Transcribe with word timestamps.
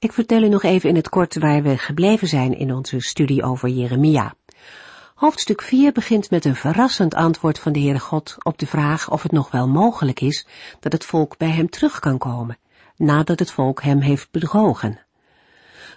Ik 0.00 0.12
vertel 0.12 0.42
u 0.42 0.48
nog 0.48 0.62
even 0.62 0.88
in 0.88 0.96
het 0.96 1.08
kort 1.08 1.38
waar 1.38 1.62
we 1.62 1.78
gebleven 1.78 2.28
zijn 2.28 2.58
in 2.58 2.74
onze 2.74 3.00
studie 3.00 3.42
over 3.42 3.68
Jeremia. 3.68 4.34
Hoofdstuk 5.14 5.62
4 5.62 5.92
begint 5.92 6.30
met 6.30 6.44
een 6.44 6.56
verrassend 6.56 7.14
antwoord 7.14 7.58
van 7.58 7.72
de 7.72 7.80
Heere 7.80 7.98
God 7.98 8.36
op 8.42 8.58
de 8.58 8.66
vraag 8.66 9.10
of 9.10 9.22
het 9.22 9.32
nog 9.32 9.50
wel 9.50 9.68
mogelijk 9.68 10.20
is 10.20 10.46
dat 10.80 10.92
het 10.92 11.04
volk 11.04 11.36
bij 11.36 11.50
hem 11.50 11.70
terug 11.70 11.98
kan 11.98 12.18
komen, 12.18 12.58
nadat 12.96 13.38
het 13.38 13.50
volk 13.50 13.82
hem 13.82 14.00
heeft 14.00 14.30
bedrogen. 14.30 15.00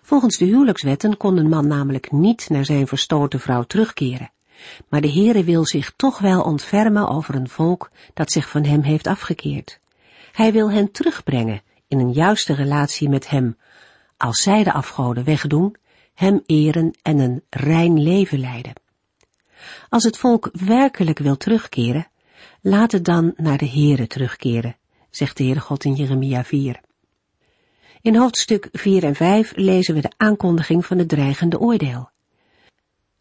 Volgens 0.02 0.38
de 0.38 0.46
huwelijkswetten 0.46 1.18
kon 1.18 1.38
een 1.38 1.50
man 1.50 1.68
namelijk 1.68 2.12
niet 2.12 2.50
naar 2.50 2.66
zijn 2.66 2.88
verstoten 2.88 3.40
vrouw 3.40 3.64
terugkeren. 3.64 4.32
Maar 4.90 5.02
de 5.02 5.12
Heere 5.12 5.44
wil 5.44 5.66
zich 5.66 5.94
toch 5.96 6.20
wel 6.20 6.42
ontfermen 6.42 7.08
over 7.08 7.36
een 7.36 7.50
volk 7.50 7.92
dat 8.14 8.32
zich 8.32 8.50
van 8.50 8.64
hem 8.64 8.82
heeft 8.82 9.08
afgekeerd. 9.08 9.80
Hij 10.32 10.52
wil 10.52 10.72
hen 10.72 10.92
terugbrengen 10.92 11.62
in 11.88 12.00
een 12.00 12.12
juiste 12.12 12.54
relatie 12.54 13.10
met 13.10 13.30
hem, 13.30 13.58
als 14.18 14.42
zij 14.42 14.64
de 14.64 14.74
afgoden 14.74 15.24
wegdoen, 15.24 15.76
hem 16.14 16.42
eren 16.46 16.98
en 17.02 17.20
een 17.20 17.44
rein 17.50 18.04
leven 18.04 18.40
leiden. 18.40 18.74
Als 19.90 20.04
het 20.04 20.18
volk 20.18 20.50
werkelijk 20.52 21.20
wil 21.20 21.38
terugkeren, 21.38 22.08
laat 22.62 22.92
het 22.92 23.06
dan 23.06 23.34
naar 23.36 23.58
de 23.58 23.70
Heere 23.70 24.08
terugkeren, 24.08 24.78
zegt 25.10 25.38
de 25.38 25.44
Heere 25.44 25.60
God 25.60 25.84
in 25.84 25.94
Jeremia 25.94 26.44
4. 26.44 26.82
In 28.02 28.16
hoofdstuk 28.16 28.70
4 28.72 29.04
en 29.04 29.16
5 29.16 29.52
lezen 29.56 29.96
we 29.96 30.02
de 30.02 30.12
aankondiging 30.18 30.86
van 30.86 30.98
het 30.98 31.10
dreigende 31.10 31.60
oordeel. 31.60 32.10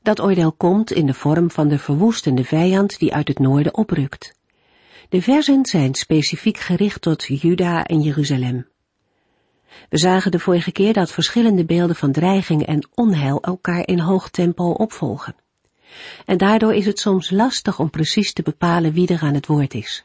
Dat 0.02 0.20
oordeel 0.20 0.52
komt 0.52 0.92
in 0.92 1.06
de 1.06 1.14
vorm 1.14 1.50
van 1.50 1.68
de 1.68 1.78
verwoestende 1.78 2.44
vijand 2.44 2.98
die 2.98 3.14
uit 3.14 3.28
het 3.28 3.38
noorden 3.38 3.74
oprukt. 3.74 4.34
De 5.08 5.22
versen 5.22 5.66
zijn 5.66 5.94
specifiek 5.94 6.58
gericht 6.58 7.00
tot 7.00 7.24
Juda 7.24 7.84
en 7.84 8.00
Jeruzalem. 8.00 8.71
We 9.88 9.98
zagen 9.98 10.30
de 10.30 10.38
vorige 10.38 10.72
keer 10.72 10.92
dat 10.92 11.10
verschillende 11.10 11.64
beelden 11.64 11.96
van 11.96 12.12
dreiging 12.12 12.66
en 12.66 12.88
onheil 12.94 13.40
elkaar 13.40 13.86
in 13.86 13.98
hoog 13.98 14.30
tempo 14.30 14.70
opvolgen. 14.70 15.34
En 16.26 16.38
daardoor 16.38 16.74
is 16.74 16.86
het 16.86 16.98
soms 16.98 17.30
lastig 17.30 17.78
om 17.78 17.90
precies 17.90 18.32
te 18.32 18.42
bepalen 18.42 18.92
wie 18.92 19.08
er 19.08 19.20
aan 19.20 19.34
het 19.34 19.46
woord 19.46 19.74
is. 19.74 20.04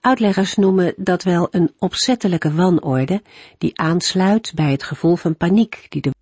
Uitleggers 0.00 0.54
noemen 0.54 0.94
dat 0.96 1.22
wel 1.22 1.48
een 1.50 1.74
opzettelijke 1.78 2.52
wanorde 2.52 3.22
die 3.58 3.78
aansluit 3.78 4.52
bij 4.54 4.70
het 4.70 4.82
gevoel 4.82 5.16
van 5.16 5.36
paniek 5.36 5.86
die 5.88 6.00
de 6.02 6.12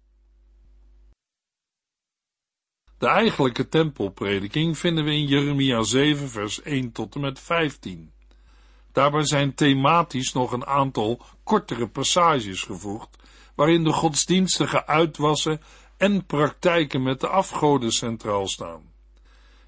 De 2.99 3.09
eigenlijke 3.09 3.69
tempelprediking 3.69 4.79
vinden 4.79 5.05
we 5.05 5.11
in 5.11 5.27
Jeremia 5.27 5.83
7 5.83 6.29
vers 6.29 6.63
1 6.63 6.93
tot 6.93 7.15
en 7.15 7.21
met 7.21 7.41
15. 7.41 8.13
Daarbij 8.93 9.27
zijn 9.27 9.55
thematisch 9.55 10.33
nog 10.33 10.53
een 10.53 10.67
aantal 10.67 11.23
kortere 11.45 11.89
passages 11.89 12.63
gevoegd, 12.63 13.17
waarin 13.55 13.85
de 13.85 13.93
godsdienstige 13.93 14.87
uitwassen 14.87 15.61
en 15.97 16.27
praktijken 16.27 17.03
met 17.03 17.21
de 17.21 17.29
afgoden 17.29 17.93
centraal 17.93 18.49
staan. 18.49 18.91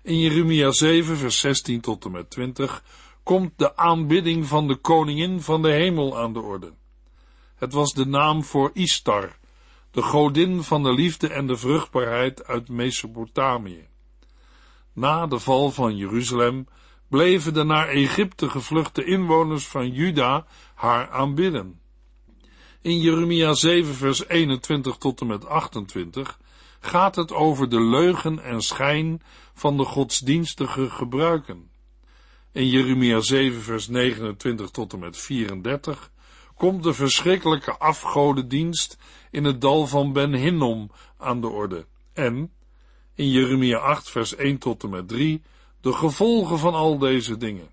In 0.02 0.18
Jeremia 0.18 0.70
7 0.70 1.16
vers 1.16 1.40
16 1.40 1.80
tot 1.80 2.04
en 2.04 2.10
met 2.10 2.30
20 2.30 2.84
komt 3.22 3.52
de 3.56 3.76
aanbidding 3.76 4.46
van 4.46 4.68
de 4.68 4.76
koningin 4.76 5.40
van 5.40 5.62
de 5.62 5.70
hemel 5.70 6.18
aan 6.18 6.32
de 6.32 6.40
orde. 6.40 6.72
Het 7.54 7.72
was 7.72 7.92
de 7.92 8.06
naam 8.06 8.44
voor 8.44 8.70
Istar, 8.72 9.36
de 9.90 10.02
godin 10.02 10.62
van 10.62 10.82
de 10.82 10.92
liefde 10.92 11.28
en 11.28 11.46
de 11.46 11.56
vruchtbaarheid 11.56 12.46
uit 12.46 12.68
Mesopotamië. 12.68 13.86
Na 14.92 15.26
de 15.26 15.38
val 15.38 15.70
van 15.70 15.96
Jeruzalem 15.96 16.66
bleven 17.08 17.54
de 17.54 17.64
naar 17.64 17.88
Egypte 17.88 18.50
gevluchte 18.50 19.04
inwoners 19.04 19.66
van 19.66 19.90
Juda 19.90 20.46
haar 20.74 21.10
aanbidden. 21.10 21.80
In 22.80 23.00
Jeremia 23.00 23.54
7 23.54 23.94
vers 23.94 24.28
21 24.28 24.96
tot 24.96 25.20
en 25.20 25.26
met 25.26 25.46
28 25.46 26.38
gaat 26.80 27.16
het 27.16 27.32
over 27.32 27.68
de 27.68 27.80
leugen 27.80 28.38
en 28.38 28.60
schijn 28.62 29.22
van 29.54 29.76
de 29.76 29.84
godsdienstige 29.84 30.90
gebruiken. 30.90 31.70
In 32.52 32.68
Jeremia 32.68 33.20
7 33.20 33.62
vers 33.62 33.88
29 33.88 34.70
tot 34.70 34.92
en 34.92 34.98
met 34.98 35.16
34 35.18 36.10
komt 36.54 36.82
de 36.82 36.92
verschrikkelijke 36.92 37.78
afgodendienst 37.78 38.98
in 39.30 39.44
het 39.44 39.60
dal 39.60 39.86
van 39.86 40.12
Ben 40.12 40.32
Hinnom 40.32 40.90
aan 41.18 41.40
de 41.40 41.48
orde. 41.48 41.86
En 42.12 42.52
in 43.14 43.30
Jeremia 43.30 43.78
8 43.78 44.10
vers 44.10 44.34
1 44.34 44.58
tot 44.58 44.82
en 44.82 44.90
met 44.90 45.08
3 45.08 45.42
de 45.84 45.92
gevolgen 45.92 46.58
van 46.58 46.74
al 46.74 46.98
deze 46.98 47.36
dingen. 47.36 47.68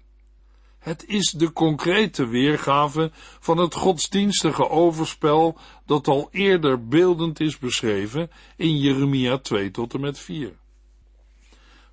Het 0.80 1.06
is 1.08 1.32
de 1.32 1.54
concrete 1.54 2.28
weergave 2.28 3.12
van 3.40 3.58
het 3.58 3.74
godsdienstige 3.74 4.70
overspel 4.70 5.58
dat 5.86 6.08
al 6.08 6.30
eerder 6.32 6.88
beeldend 6.88 7.40
is 7.40 7.58
beschreven 7.58 8.32
in 8.56 8.78
Jeremia 8.78 9.38
2 9.38 9.72
tot 9.72 9.94
en 9.94 10.00
met 10.00 10.20
4. 10.20 10.54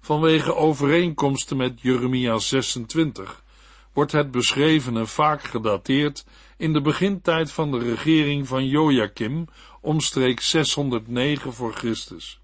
Vanwege 0.01 0.55
overeenkomsten 0.55 1.57
met 1.57 1.81
Jeremia 1.81 2.39
26 2.39 3.45
wordt 3.93 4.13
het 4.13 4.31
beschrevene 4.31 5.07
vaak 5.07 5.43
gedateerd 5.43 6.25
in 6.57 6.73
de 6.73 6.81
begintijd 6.81 7.53
van 7.53 7.71
de 7.71 7.79
regering 7.79 8.49
van 8.49 8.67
Joachim, 8.67 9.45
omstreeks 9.81 10.51
609 10.51 11.53
voor 11.53 11.73
Christus. 11.73 12.41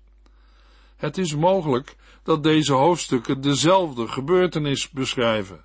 Het 0.96 1.18
is 1.18 1.34
mogelijk 1.34 1.96
dat 2.24 2.42
deze 2.42 2.72
hoofdstukken 2.72 3.40
dezelfde 3.40 4.08
gebeurtenis 4.08 4.90
beschrijven. 4.90 5.64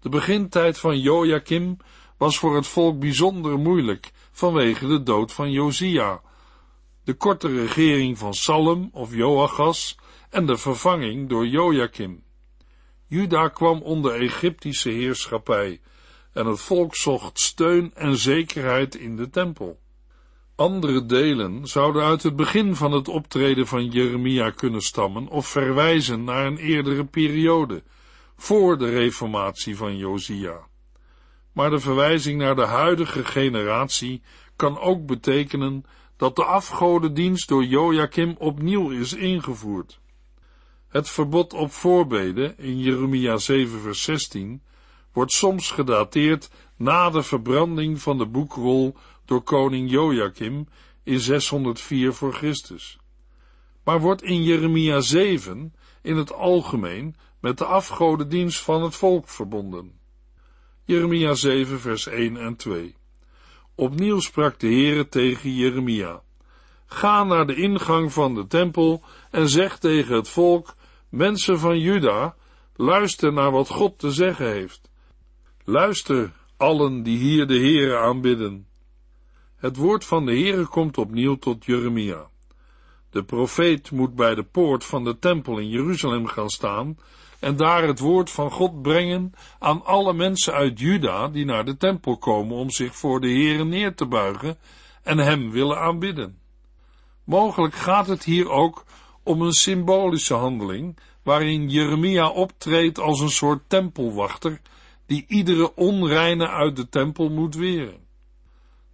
De 0.00 0.08
begintijd 0.08 0.78
van 0.78 1.00
Joachim 1.00 1.76
was 2.16 2.38
voor 2.38 2.56
het 2.56 2.66
volk 2.66 2.98
bijzonder 2.98 3.58
moeilijk 3.58 4.10
vanwege 4.32 4.86
de 4.86 5.02
dood 5.02 5.32
van 5.32 5.50
Josia, 5.50 6.20
de 7.04 7.14
korte 7.14 7.48
regering 7.48 8.18
van 8.18 8.34
Salem 8.34 8.88
of 8.92 9.14
Joachas 9.14 9.98
en 10.30 10.46
de 10.46 10.56
vervanging 10.56 11.28
door 11.28 11.46
Joachim. 11.46 12.24
Juda 13.06 13.48
kwam 13.48 13.82
onder 13.82 14.20
Egyptische 14.20 14.90
heerschappij 14.90 15.80
en 16.32 16.46
het 16.46 16.60
volk 16.60 16.96
zocht 16.96 17.40
steun 17.40 17.94
en 17.94 18.16
zekerheid 18.16 18.94
in 18.94 19.16
de 19.16 19.30
tempel. 19.30 19.80
Andere 20.58 21.06
delen 21.06 21.66
zouden 21.66 22.02
uit 22.02 22.22
het 22.22 22.36
begin 22.36 22.74
van 22.74 22.92
het 22.92 23.08
optreden 23.08 23.66
van 23.66 23.86
Jeremia 23.86 24.50
kunnen 24.50 24.80
stammen 24.80 25.28
of 25.28 25.46
verwijzen 25.46 26.24
naar 26.24 26.46
een 26.46 26.56
eerdere 26.56 27.04
periode, 27.04 27.82
voor 28.36 28.78
de 28.78 28.90
reformatie 28.90 29.76
van 29.76 29.96
Josia. 29.96 30.66
Maar 31.52 31.70
de 31.70 31.80
verwijzing 31.80 32.38
naar 32.38 32.56
de 32.56 32.66
huidige 32.66 33.24
generatie 33.24 34.22
kan 34.56 34.78
ook 34.78 35.06
betekenen 35.06 35.84
dat 36.16 36.36
de 36.36 36.44
afgodendienst 36.44 37.48
door 37.48 37.64
Joachim 37.64 38.34
opnieuw 38.38 38.90
is 38.90 39.12
ingevoerd. 39.12 40.00
Het 40.88 41.08
verbod 41.08 41.52
op 41.52 41.72
voorbeden 41.72 42.58
in 42.58 42.78
Jeremia 42.78 43.36
7 43.36 43.80
vers 43.80 44.02
16 44.02 44.62
wordt 45.12 45.32
soms 45.32 45.70
gedateerd 45.70 46.50
na 46.76 47.10
de 47.10 47.22
verbranding 47.22 48.02
van 48.02 48.18
de 48.18 48.26
boekrol 48.26 48.96
door 49.28 49.42
koning 49.42 49.90
Joachim 49.90 50.68
in 51.02 51.20
604 51.20 52.12
voor 52.12 52.34
Christus. 52.34 52.98
Maar 53.84 54.00
wordt 54.00 54.22
in 54.22 54.42
Jeremia 54.42 55.00
7 55.00 55.74
in 56.02 56.16
het 56.16 56.32
algemeen 56.32 57.16
met 57.40 57.58
de 57.58 57.64
afgodendienst 57.64 58.60
van 58.60 58.82
het 58.82 58.94
volk 58.94 59.28
verbonden. 59.28 59.92
Jeremia 60.84 61.34
7 61.34 61.80
vers 61.80 62.06
1 62.06 62.36
en 62.36 62.56
2 62.56 62.96
Opnieuw 63.74 64.20
sprak 64.20 64.60
de 64.60 64.66
Heere 64.66 65.08
tegen 65.08 65.54
Jeremia. 65.54 66.22
Ga 66.86 67.24
naar 67.24 67.46
de 67.46 67.54
ingang 67.54 68.12
van 68.12 68.34
de 68.34 68.46
tempel 68.46 69.02
en 69.30 69.48
zeg 69.48 69.78
tegen 69.78 70.14
het 70.14 70.28
volk, 70.28 70.74
mensen 71.08 71.58
van 71.58 71.78
Juda, 71.78 72.36
luister 72.76 73.32
naar 73.32 73.50
wat 73.50 73.68
God 73.68 73.98
te 73.98 74.10
zeggen 74.10 74.50
heeft. 74.50 74.90
Luister, 75.64 76.32
allen 76.56 77.02
die 77.02 77.18
hier 77.18 77.46
de 77.46 77.58
Heere 77.58 77.96
aanbidden. 77.96 78.67
Het 79.58 79.76
woord 79.76 80.04
van 80.04 80.26
de 80.26 80.32
Heere 80.32 80.66
komt 80.66 80.98
opnieuw 80.98 81.36
tot 81.36 81.64
Jeremia. 81.64 82.26
De 83.10 83.24
profeet 83.24 83.90
moet 83.90 84.14
bij 84.14 84.34
de 84.34 84.42
poort 84.42 84.84
van 84.84 85.04
de 85.04 85.18
tempel 85.18 85.58
in 85.58 85.68
Jeruzalem 85.68 86.26
gaan 86.26 86.48
staan 86.48 86.98
en 87.40 87.56
daar 87.56 87.82
het 87.82 87.98
woord 87.98 88.30
van 88.30 88.50
God 88.50 88.82
brengen 88.82 89.32
aan 89.58 89.84
alle 89.84 90.12
mensen 90.12 90.52
uit 90.52 90.80
Juda 90.80 91.28
die 91.28 91.44
naar 91.44 91.64
de 91.64 91.76
tempel 91.76 92.16
komen 92.18 92.56
om 92.56 92.70
zich 92.70 92.96
voor 92.96 93.20
de 93.20 93.28
Heere 93.28 93.64
neer 93.64 93.94
te 93.94 94.06
buigen 94.06 94.58
en 95.02 95.18
hem 95.18 95.50
willen 95.50 95.78
aanbidden. 95.78 96.38
Mogelijk 97.24 97.74
gaat 97.74 98.06
het 98.06 98.24
hier 98.24 98.50
ook 98.50 98.84
om 99.22 99.42
een 99.42 99.52
symbolische 99.52 100.34
handeling, 100.34 100.98
waarin 101.22 101.68
Jeremia 101.68 102.28
optreedt 102.28 102.98
als 102.98 103.20
een 103.20 103.30
soort 103.30 103.62
tempelwachter, 103.68 104.60
die 105.06 105.24
iedere 105.28 105.74
onreine 105.74 106.48
uit 106.48 106.76
de 106.76 106.88
tempel 106.88 107.28
moet 107.30 107.54
weren. 107.54 108.07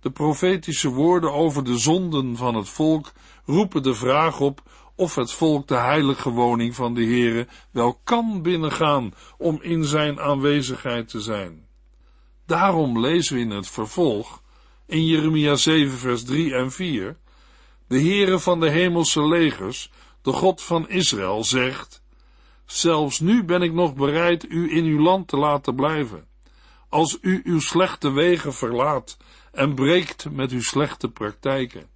De 0.04 0.10
profetische 0.10 0.88
woorden 0.88 1.32
over 1.32 1.64
de 1.64 1.78
zonden 1.78 2.36
van 2.36 2.54
het 2.54 2.68
volk 2.68 3.12
roepen 3.44 3.82
de 3.82 3.94
vraag 3.94 4.40
op 4.40 4.62
of 4.94 5.14
het 5.14 5.32
volk 5.32 5.68
de 5.68 5.76
heilige 5.76 6.30
woning 6.30 6.74
van 6.74 6.94
de 6.94 7.04
Heere 7.04 7.46
wel 7.70 8.00
kan 8.04 8.42
binnengaan 8.42 9.14
om 9.38 9.58
in 9.62 9.84
zijn 9.84 10.20
aanwezigheid 10.20 11.08
te 11.08 11.20
zijn. 11.20 11.66
Daarom 12.46 13.00
lezen 13.00 13.34
we 13.34 13.40
in 13.40 13.50
het 13.50 13.68
vervolg, 13.68 14.42
in 14.86 15.06
Jeremia 15.06 15.54
7 15.54 15.98
vers 15.98 16.24
3 16.24 16.54
en 16.54 16.72
4, 16.72 17.16
de 17.88 18.00
Heere 18.00 18.38
van 18.38 18.60
de 18.60 18.70
hemelse 18.70 19.26
legers, 19.26 19.90
de 20.22 20.32
God 20.32 20.62
van 20.62 20.88
Israël, 20.88 21.44
zegt, 21.44 22.02
Zelfs 22.64 23.20
nu 23.20 23.44
ben 23.44 23.62
ik 23.62 23.72
nog 23.72 23.94
bereid 23.94 24.44
u 24.48 24.76
in 24.76 24.84
uw 24.84 25.00
land 25.00 25.28
te 25.28 25.36
laten 25.36 25.74
blijven, 25.74 26.26
als 26.88 27.18
u 27.20 27.40
uw 27.44 27.60
slechte 27.60 28.12
wegen 28.12 28.54
verlaat 28.54 29.16
en 29.54 29.74
breekt 29.74 30.30
met 30.30 30.50
uw 30.50 30.62
slechte 30.62 31.10
praktijken. 31.10 31.86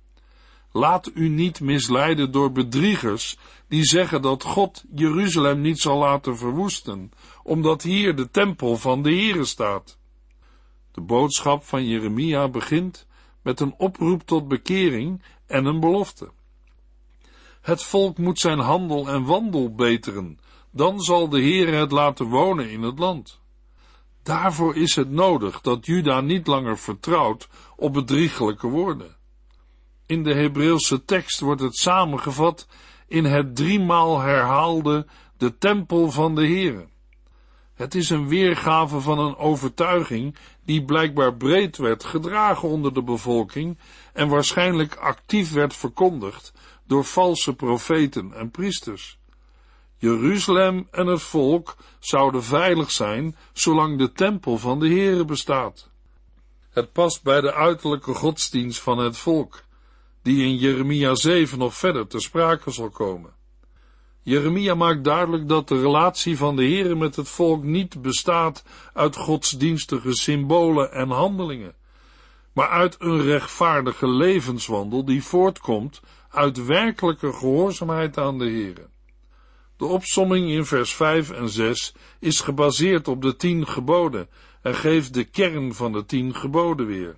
Laat 0.72 1.10
u 1.14 1.28
niet 1.28 1.60
misleiden 1.60 2.32
door 2.32 2.52
bedriegers 2.52 3.36
die 3.68 3.84
zeggen 3.84 4.22
dat 4.22 4.42
God 4.42 4.84
Jeruzalem 4.94 5.60
niet 5.60 5.78
zal 5.78 5.98
laten 5.98 6.36
verwoesten, 6.36 7.12
omdat 7.42 7.82
hier 7.82 8.16
de 8.16 8.30
tempel 8.30 8.76
van 8.76 9.02
de 9.02 9.10
Heere 9.10 9.44
staat. 9.44 9.98
De 10.92 11.00
boodschap 11.00 11.64
van 11.64 11.86
Jeremia 11.86 12.48
begint 12.48 13.06
met 13.42 13.60
een 13.60 13.74
oproep 13.76 14.22
tot 14.26 14.48
bekering 14.48 15.22
en 15.46 15.64
een 15.64 15.80
belofte. 15.80 16.30
Het 17.60 17.82
volk 17.82 18.18
moet 18.18 18.38
zijn 18.38 18.58
handel 18.58 19.08
en 19.08 19.24
wandel 19.24 19.74
beteren, 19.74 20.38
dan 20.70 21.00
zal 21.00 21.28
de 21.28 21.40
Heere 21.40 21.72
het 21.72 21.90
laten 21.90 22.26
wonen 22.26 22.70
in 22.70 22.82
het 22.82 22.98
land. 22.98 23.40
Daarvoor 24.28 24.76
is 24.76 24.96
het 24.96 25.10
nodig 25.10 25.60
dat 25.60 25.86
Juda 25.86 26.20
niet 26.20 26.46
langer 26.46 26.78
vertrouwt 26.78 27.48
op 27.76 27.92
bedriegelijke 27.92 28.66
woorden. 28.66 29.16
In 30.06 30.22
de 30.22 30.34
Hebreeuwse 30.34 31.04
tekst 31.04 31.40
wordt 31.40 31.60
het 31.60 31.76
samengevat 31.76 32.66
in 33.06 33.24
het 33.24 33.56
driemaal 33.56 34.20
herhaalde 34.20 35.06
de 35.36 35.58
tempel 35.58 36.10
van 36.10 36.34
de 36.34 36.46
Heere. 36.46 36.88
Het 37.74 37.94
is 37.94 38.10
een 38.10 38.28
weergave 38.28 39.00
van 39.00 39.18
een 39.18 39.36
overtuiging 39.36 40.36
die 40.64 40.84
blijkbaar 40.84 41.34
breed 41.34 41.76
werd 41.76 42.04
gedragen 42.04 42.68
onder 42.68 42.94
de 42.94 43.02
bevolking 43.02 43.78
en 44.12 44.28
waarschijnlijk 44.28 44.96
actief 44.96 45.52
werd 45.52 45.74
verkondigd 45.74 46.52
door 46.86 47.04
valse 47.04 47.54
profeten 47.54 48.32
en 48.32 48.50
priesters. 48.50 49.18
Jeruzalem 50.00 50.88
en 50.90 51.06
het 51.06 51.22
volk 51.22 51.76
zouden 51.98 52.42
veilig 52.42 52.90
zijn 52.90 53.36
zolang 53.52 53.98
de 53.98 54.12
tempel 54.12 54.58
van 54.58 54.78
de 54.78 54.88
Heere 54.88 55.24
bestaat. 55.24 55.90
Het 56.70 56.92
past 56.92 57.22
bij 57.22 57.40
de 57.40 57.54
uiterlijke 57.54 58.14
godsdienst 58.14 58.80
van 58.80 58.98
het 58.98 59.16
volk, 59.16 59.62
die 60.22 60.44
in 60.44 60.56
Jeremia 60.56 61.14
7 61.14 61.58
nog 61.58 61.74
verder 61.74 62.06
te 62.06 62.20
sprake 62.20 62.70
zal 62.70 62.90
komen. 62.90 63.32
Jeremia 64.22 64.74
maakt 64.74 65.04
duidelijk 65.04 65.48
dat 65.48 65.68
de 65.68 65.80
relatie 65.80 66.36
van 66.36 66.56
de 66.56 66.62
Heere 66.62 66.94
met 66.94 67.16
het 67.16 67.28
volk 67.28 67.62
niet 67.62 68.02
bestaat 68.02 68.64
uit 68.92 69.16
godsdienstige 69.16 70.14
symbolen 70.14 70.92
en 70.92 71.10
handelingen, 71.10 71.74
maar 72.52 72.68
uit 72.68 72.96
een 72.98 73.22
rechtvaardige 73.22 74.08
levenswandel 74.08 75.04
die 75.04 75.24
voortkomt 75.24 76.00
uit 76.28 76.64
werkelijke 76.64 77.32
gehoorzaamheid 77.32 78.18
aan 78.18 78.38
de 78.38 78.44
Heere. 78.44 78.88
De 79.78 79.84
opsomming 79.84 80.50
in 80.50 80.64
vers 80.64 80.94
5 80.94 81.30
en 81.30 81.48
6 81.48 81.94
is 82.18 82.40
gebaseerd 82.40 83.08
op 83.08 83.22
de 83.22 83.36
tien 83.36 83.66
geboden 83.66 84.28
en 84.62 84.74
geeft 84.74 85.14
de 85.14 85.24
kern 85.24 85.74
van 85.74 85.92
de 85.92 86.04
tien 86.04 86.34
geboden 86.34 86.86
weer. 86.86 87.16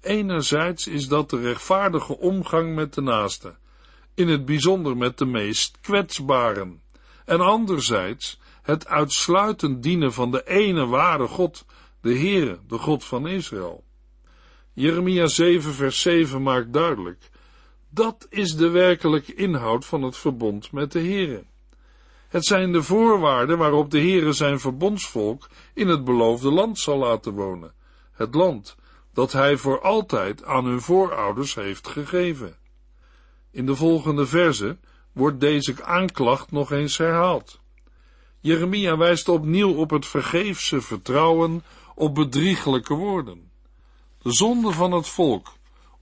Enerzijds 0.00 0.86
is 0.86 1.08
dat 1.08 1.30
de 1.30 1.40
rechtvaardige 1.40 2.18
omgang 2.18 2.74
met 2.74 2.94
de 2.94 3.00
naaste, 3.00 3.56
in 4.14 4.28
het 4.28 4.44
bijzonder 4.44 4.96
met 4.96 5.18
de 5.18 5.24
meest 5.24 5.78
kwetsbaren, 5.80 6.82
en 7.24 7.40
anderzijds 7.40 8.40
het 8.62 8.86
uitsluitend 8.86 9.82
dienen 9.82 10.12
van 10.12 10.30
de 10.30 10.46
ene 10.46 10.86
ware 10.86 11.26
God, 11.26 11.64
de 12.00 12.18
Heere, 12.18 12.58
de 12.66 12.78
God 12.78 13.04
van 13.04 13.28
Israël. 13.28 13.84
Jeremia 14.72 15.26
7 15.26 15.72
vers 15.72 16.00
7 16.00 16.42
maakt 16.42 16.72
duidelijk, 16.72 17.30
dat 17.90 18.26
is 18.30 18.56
de 18.56 18.68
werkelijke 18.68 19.34
inhoud 19.34 19.84
van 19.84 20.02
het 20.02 20.16
verbond 20.16 20.72
met 20.72 20.92
de 20.92 21.00
Heere. 21.00 21.44
Het 22.34 22.44
zijn 22.44 22.72
de 22.72 22.82
voorwaarden 22.82 23.58
waarop 23.58 23.90
de 23.90 23.98
Heere 23.98 24.32
zijn 24.32 24.60
verbondsvolk 24.60 25.48
in 25.74 25.88
het 25.88 26.04
beloofde 26.04 26.50
land 26.50 26.78
zal 26.78 26.98
laten 26.98 27.32
wonen, 27.32 27.74
het 28.12 28.34
land 28.34 28.76
dat 29.12 29.32
hij 29.32 29.56
voor 29.56 29.80
altijd 29.80 30.44
aan 30.44 30.64
hun 30.64 30.80
voorouders 30.80 31.54
heeft 31.54 31.88
gegeven. 31.88 32.56
In 33.50 33.66
de 33.66 33.76
volgende 33.76 34.26
verse 34.26 34.78
wordt 35.12 35.40
deze 35.40 35.84
aanklacht 35.84 36.50
nog 36.50 36.72
eens 36.72 36.98
herhaald. 36.98 37.60
Jeremia 38.40 38.96
wijst 38.96 39.28
opnieuw 39.28 39.74
op 39.74 39.90
het 39.90 40.06
vergeefse 40.06 40.80
vertrouwen 40.80 41.64
op 41.94 42.14
bedrieglijke 42.14 42.94
woorden. 42.94 43.50
De 44.22 44.32
zonde 44.32 44.72
van 44.72 44.92
het 44.92 45.08
volk, 45.08 45.52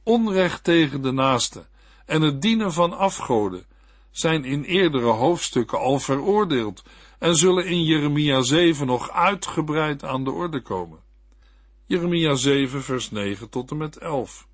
onrecht 0.02 0.64
tegen 0.64 1.02
de 1.02 1.12
naaste 1.12 1.66
en 2.06 2.22
het 2.22 2.42
dienen 2.42 2.72
van 2.72 2.92
afgoden 2.92 3.66
zijn 4.12 4.44
in 4.44 4.62
eerdere 4.62 5.10
hoofdstukken 5.10 5.78
al 5.78 5.98
veroordeeld 5.98 6.82
en 7.18 7.36
zullen 7.36 7.66
in 7.66 7.84
Jeremia 7.84 8.42
7 8.42 8.86
nog 8.86 9.10
uitgebreid 9.10 10.04
aan 10.04 10.24
de 10.24 10.30
orde 10.30 10.60
komen. 10.60 10.98
Jeremia 11.86 12.34
7 12.34 12.82
vers 12.82 13.10
9 13.10 13.48
tot 13.48 13.70
en 13.70 13.76
met 13.76 13.96
11. 13.96 14.46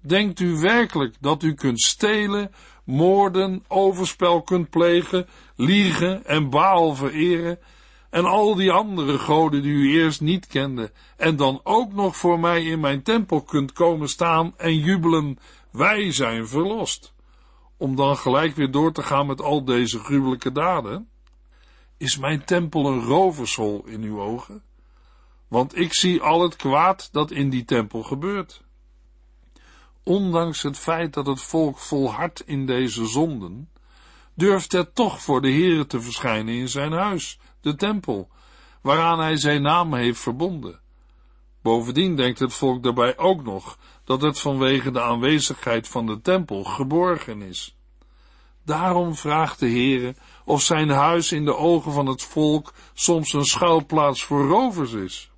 Denkt 0.00 0.40
u 0.40 0.60
werkelijk 0.60 1.14
dat 1.20 1.42
u 1.42 1.54
kunt 1.54 1.80
stelen, 1.80 2.52
moorden, 2.84 3.64
overspel 3.68 4.42
kunt 4.42 4.70
plegen, 4.70 5.26
liegen 5.56 6.26
en 6.26 6.50
Baal 6.50 6.94
vereren 6.94 7.58
en 8.10 8.24
al 8.24 8.54
die 8.54 8.70
andere 8.70 9.18
goden 9.18 9.62
die 9.62 9.72
u 9.72 9.92
eerst 9.92 10.20
niet 10.20 10.46
kende 10.46 10.92
en 11.16 11.36
dan 11.36 11.60
ook 11.62 11.92
nog 11.92 12.16
voor 12.16 12.40
mij 12.40 12.64
in 12.64 12.80
mijn 12.80 13.02
tempel 13.02 13.42
kunt 13.42 13.72
komen 13.72 14.08
staan 14.08 14.54
en 14.56 14.78
jubelen, 14.78 15.38
wij 15.70 16.12
zijn 16.12 16.48
verlost? 16.48 17.14
Om 17.76 17.96
dan 17.96 18.16
gelijk 18.16 18.54
weer 18.54 18.70
door 18.70 18.92
te 18.92 19.02
gaan 19.02 19.26
met 19.26 19.40
al 19.40 19.64
deze 19.64 19.98
gruwelijke 19.98 20.52
daden? 20.52 21.08
Is 21.96 22.16
mijn 22.16 22.44
tempel 22.44 22.86
een 22.86 23.02
rovershol 23.02 23.84
in 23.86 24.02
uw 24.02 24.20
ogen? 24.20 24.62
Want 25.48 25.76
ik 25.78 25.94
zie 25.94 26.22
al 26.22 26.42
het 26.42 26.56
kwaad 26.56 27.08
dat 27.12 27.30
in 27.30 27.50
die 27.50 27.64
tempel 27.64 28.02
gebeurt. 28.02 28.64
Ondanks 30.02 30.62
het 30.62 30.78
feit 30.78 31.14
dat 31.14 31.26
het 31.26 31.40
volk 31.40 31.78
volhardt 31.78 32.46
in 32.46 32.66
deze 32.66 33.06
zonden, 33.06 33.70
durft 34.34 34.72
het 34.72 34.94
toch 34.94 35.22
voor 35.22 35.42
de 35.42 35.50
Heere 35.50 35.86
te 35.86 36.00
verschijnen 36.00 36.54
in 36.54 36.68
zijn 36.68 36.92
huis, 36.92 37.38
de 37.60 37.74
tempel, 37.74 38.28
waaraan 38.80 39.20
hij 39.20 39.36
zijn 39.36 39.62
naam 39.62 39.94
heeft 39.94 40.20
verbonden. 40.20 40.80
Bovendien 41.62 42.16
denkt 42.16 42.38
het 42.38 42.52
volk 42.52 42.82
daarbij 42.82 43.18
ook 43.18 43.42
nog 43.42 43.78
dat 44.06 44.22
het 44.22 44.40
vanwege 44.40 44.90
de 44.90 45.02
aanwezigheid 45.02 45.88
van 45.88 46.06
de 46.06 46.20
tempel 46.20 46.64
geborgen 46.64 47.42
is. 47.42 47.76
Daarom 48.64 49.14
vraagt 49.14 49.58
de 49.58 49.68
Heere 49.68 50.14
of 50.44 50.62
zijn 50.62 50.88
huis 50.88 51.32
in 51.32 51.44
de 51.44 51.56
ogen 51.56 51.92
van 51.92 52.06
het 52.06 52.22
volk 52.22 52.72
soms 52.94 53.32
een 53.32 53.44
schuilplaats 53.44 54.24
voor 54.24 54.48
rovers 54.48 54.92
is. 54.92 55.30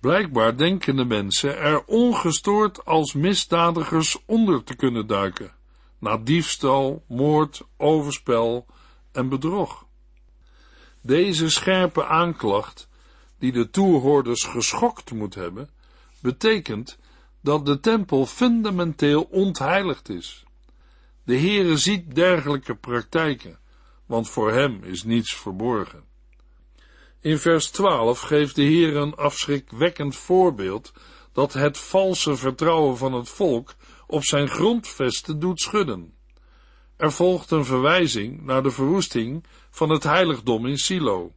Blijkbaar 0.00 0.56
denken 0.56 0.96
de 0.96 1.04
mensen 1.04 1.58
er 1.58 1.84
ongestoord 1.84 2.84
als 2.84 3.12
misdadigers 3.12 4.18
onder 4.26 4.64
te 4.64 4.76
kunnen 4.76 5.06
duiken, 5.06 5.52
na 5.98 6.16
diefstal, 6.16 7.04
moord, 7.08 7.62
overspel 7.76 8.66
en 9.12 9.28
bedrog. 9.28 9.86
Deze 11.02 11.50
scherpe 11.50 12.06
aanklacht, 12.06 12.88
die 13.38 13.52
de 13.52 13.70
toehoorders 13.70 14.44
geschokt 14.44 15.12
moet 15.12 15.34
hebben, 15.34 15.70
betekent 16.20 16.98
dat 17.40 17.66
de 17.66 17.80
tempel 17.80 18.26
fundamenteel 18.26 19.22
ontheiligd 19.22 20.08
is. 20.08 20.44
De 21.24 21.38
Heere 21.38 21.76
ziet 21.76 22.14
dergelijke 22.14 22.74
praktijken, 22.74 23.58
want 24.06 24.28
voor 24.28 24.52
hem 24.52 24.82
is 24.82 25.04
niets 25.04 25.36
verborgen. 25.36 26.04
In 27.20 27.38
vers 27.38 27.70
12 27.70 28.20
geeft 28.20 28.54
de 28.54 28.62
Heer 28.62 28.96
een 28.96 29.14
afschrikwekkend 29.14 30.16
voorbeeld 30.16 30.92
dat 31.32 31.52
het 31.52 31.78
valse 31.78 32.36
vertrouwen 32.36 32.96
van 32.96 33.12
het 33.12 33.28
volk 33.28 33.74
op 34.06 34.24
zijn 34.24 34.48
grondvesten 34.48 35.38
doet 35.38 35.60
schudden. 35.60 36.14
Er 36.96 37.12
volgt 37.12 37.50
een 37.50 37.64
verwijzing 37.64 38.42
naar 38.42 38.62
de 38.62 38.70
verwoesting 38.70 39.44
van 39.70 39.90
het 39.90 40.02
heiligdom 40.02 40.66
in 40.66 40.78
Silo. 40.78 41.32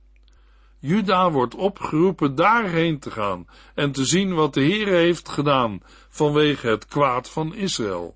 Juda 0.83 1.31
wordt 1.31 1.55
opgeroepen 1.55 2.35
daarheen 2.35 2.99
te 2.99 3.11
gaan 3.11 3.47
en 3.75 3.91
te 3.91 4.05
zien 4.05 4.33
wat 4.33 4.53
de 4.53 4.61
Heere 4.61 4.95
heeft 4.95 5.29
gedaan 5.29 5.81
vanwege 6.09 6.67
het 6.67 6.85
kwaad 6.85 7.29
van 7.29 7.55
Israël. 7.55 8.15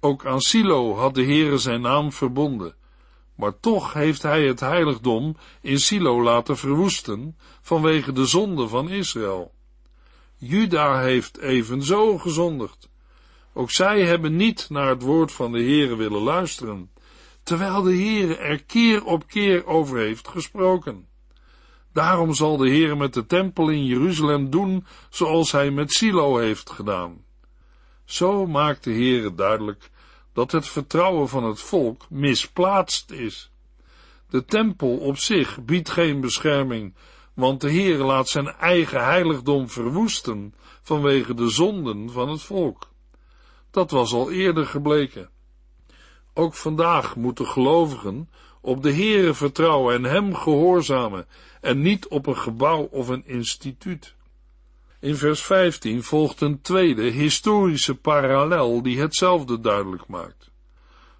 Ook 0.00 0.26
aan 0.26 0.40
Silo 0.40 0.94
had 0.96 1.14
de 1.14 1.24
Heere 1.24 1.58
zijn 1.58 1.80
naam 1.80 2.12
verbonden, 2.12 2.74
maar 3.36 3.60
toch 3.60 3.92
heeft 3.92 4.22
hij 4.22 4.46
het 4.46 4.60
heiligdom 4.60 5.36
in 5.60 5.78
Silo 5.78 6.22
laten 6.22 6.56
verwoesten 6.56 7.36
vanwege 7.60 8.12
de 8.12 8.26
zonde 8.26 8.68
van 8.68 8.88
Israël. 8.88 9.52
Juda 10.36 11.00
heeft 11.00 11.38
evenzo 11.38 12.18
gezondigd. 12.18 12.88
Ook 13.52 13.70
zij 13.70 14.04
hebben 14.04 14.36
niet 14.36 14.66
naar 14.70 14.88
het 14.88 15.02
woord 15.02 15.32
van 15.32 15.52
de 15.52 15.62
Heere 15.62 15.96
willen 15.96 16.22
luisteren, 16.22 16.90
terwijl 17.42 17.82
de 17.82 17.96
Heere 17.96 18.36
er 18.36 18.64
keer 18.64 19.04
op 19.04 19.26
keer 19.26 19.66
over 19.66 19.98
heeft 19.98 20.28
gesproken. 20.28 21.12
Daarom 21.94 22.34
zal 22.34 22.56
de 22.56 22.68
Heer 22.68 22.96
met 22.96 23.14
de 23.14 23.26
tempel 23.26 23.68
in 23.68 23.84
Jeruzalem 23.84 24.50
doen 24.50 24.86
zoals 25.10 25.52
hij 25.52 25.70
met 25.70 25.92
Silo 25.92 26.36
heeft 26.36 26.70
gedaan. 26.70 27.24
Zo 28.04 28.46
maakt 28.46 28.84
de 28.84 28.90
Heer 28.90 29.34
duidelijk 29.34 29.90
dat 30.32 30.52
het 30.52 30.68
vertrouwen 30.68 31.28
van 31.28 31.44
het 31.44 31.60
volk 31.60 32.10
misplaatst 32.10 33.10
is. 33.10 33.50
De 34.28 34.44
tempel 34.44 34.96
op 34.96 35.18
zich 35.18 35.64
biedt 35.64 35.90
geen 35.90 36.20
bescherming, 36.20 36.94
want 37.34 37.60
de 37.60 37.70
Heer 37.70 37.98
laat 37.98 38.28
zijn 38.28 38.48
eigen 38.48 39.04
heiligdom 39.04 39.68
verwoesten 39.68 40.54
vanwege 40.82 41.34
de 41.34 41.48
zonden 41.48 42.10
van 42.10 42.28
het 42.28 42.42
volk. 42.42 42.90
Dat 43.70 43.90
was 43.90 44.12
al 44.12 44.30
eerder 44.30 44.66
gebleken. 44.66 45.30
Ook 46.32 46.54
vandaag 46.54 47.16
moeten 47.16 47.46
gelovigen 47.46 48.28
op 48.64 48.82
de 48.82 48.92
Heere 48.92 49.34
vertrouwen 49.34 49.94
en 49.94 50.04
hem 50.04 50.34
gehoorzamen 50.34 51.26
en 51.60 51.80
niet 51.80 52.08
op 52.08 52.26
een 52.26 52.36
gebouw 52.36 52.88
of 52.90 53.08
een 53.08 53.26
instituut. 53.26 54.14
In 55.00 55.16
vers 55.16 55.42
15 55.42 56.02
volgt 56.02 56.40
een 56.40 56.60
tweede 56.60 57.02
historische 57.02 57.94
parallel 57.94 58.82
die 58.82 59.00
hetzelfde 59.00 59.60
duidelijk 59.60 60.06
maakt. 60.06 60.50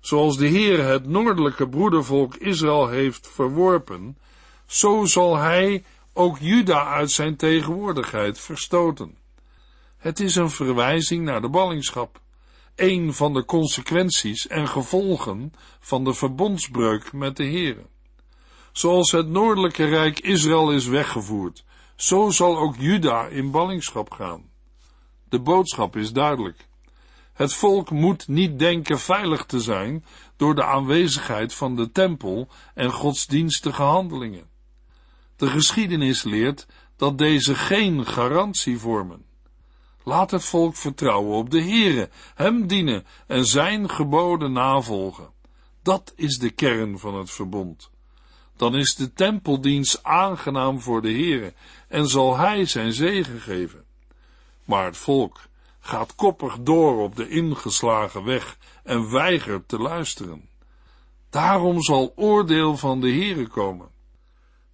Zoals 0.01 0.37
de 0.37 0.47
Heer 0.47 0.85
het 0.85 1.07
noordelijke 1.07 1.69
broedervolk 1.69 2.35
Israël 2.35 2.89
heeft 2.89 3.29
verworpen, 3.29 4.19
zo 4.67 5.05
zal 5.05 5.37
hij 5.37 5.85
ook 6.13 6.39
Juda 6.39 6.87
uit 6.87 7.11
zijn 7.11 7.37
tegenwoordigheid 7.37 8.41
verstoten. 8.41 9.17
Het 9.97 10.21
is 10.21 10.35
een 10.35 10.51
verwijzing 10.51 11.25
naar 11.25 11.41
de 11.41 11.49
ballingschap 11.49 12.21
een 12.77 13.15
van 13.15 13.33
de 13.33 13.45
consequenties 13.45 14.47
en 14.47 14.69
gevolgen 14.69 15.53
van 15.79 16.05
de 16.05 16.15
verbondsbreuk 16.15 17.13
met 17.13 17.37
de 17.37 17.45
Heere. 17.45 17.87
Zoals 18.73 19.11
het 19.11 19.29
noordelijke 19.29 19.85
rijk 19.85 20.21
Israël 20.21 20.73
is 20.73 20.87
weggevoerd, 20.87 21.65
zo 21.97 22.31
zal 22.31 22.59
ook 22.59 22.77
Juda 22.79 23.27
in 23.27 23.51
ballingschap 23.51 24.11
gaan. 24.11 24.51
De 25.29 25.41
boodschap 25.41 25.97
is 25.97 26.13
duidelijk. 26.13 26.69
Het 27.33 27.55
volk 27.55 27.91
moet 27.91 28.29
niet 28.29 28.59
denken 28.59 28.99
veilig 28.99 29.45
te 29.45 29.61
zijn 29.61 30.05
door 30.37 30.55
de 30.55 30.65
aanwezigheid 30.65 31.55
van 31.55 31.77
de 31.77 31.91
tempel 31.91 32.49
en 32.75 32.91
godsdienstige 32.91 33.83
handelingen. 33.83 34.49
De 35.37 35.47
geschiedenis 35.47 36.23
leert 36.23 36.67
dat 36.97 37.19
deze 37.19 37.55
geen 37.55 38.07
garantie 38.07 38.79
vormen. 38.79 39.25
Laat 40.05 40.31
het 40.31 40.45
volk 40.45 40.77
vertrouwen 40.77 41.37
op 41.37 41.51
de 41.51 41.63
Heere, 41.63 42.11
hem 42.35 42.67
dienen 42.67 43.07
en 43.27 43.45
zijn 43.47 43.91
geboden 43.91 44.53
navolgen. 44.53 45.31
Dat 45.83 46.13
is 46.17 46.39
de 46.39 46.51
kern 46.51 46.99
van 46.99 47.15
het 47.15 47.31
verbond. 47.31 47.91
Dan 48.57 48.75
is 48.77 48.95
de 48.95 49.13
tempeldienst 49.13 50.03
aangenaam 50.03 50.81
voor 50.81 51.03
de 51.03 51.11
Heere 51.11 51.55
en 51.89 52.07
zal 52.09 52.37
hij 52.37 52.65
zijn 52.65 52.93
zegen 52.93 53.41
geven. 53.41 53.85
Maar 54.65 54.85
het 54.85 54.97
volk 54.97 55.41
gaat 55.81 56.15
koppig 56.15 56.57
door 56.61 57.03
op 57.03 57.17
de 57.17 57.29
ingeslagen 57.29 58.25
weg 58.25 58.59
en 58.83 59.11
weigert 59.11 59.69
te 59.69 59.79
luisteren. 59.79 60.49
Daarom 61.31 61.83
zal 61.83 62.13
oordeel 62.17 62.77
van 62.77 63.01
de 63.01 63.11
Heere 63.11 63.47
komen. 63.47 63.89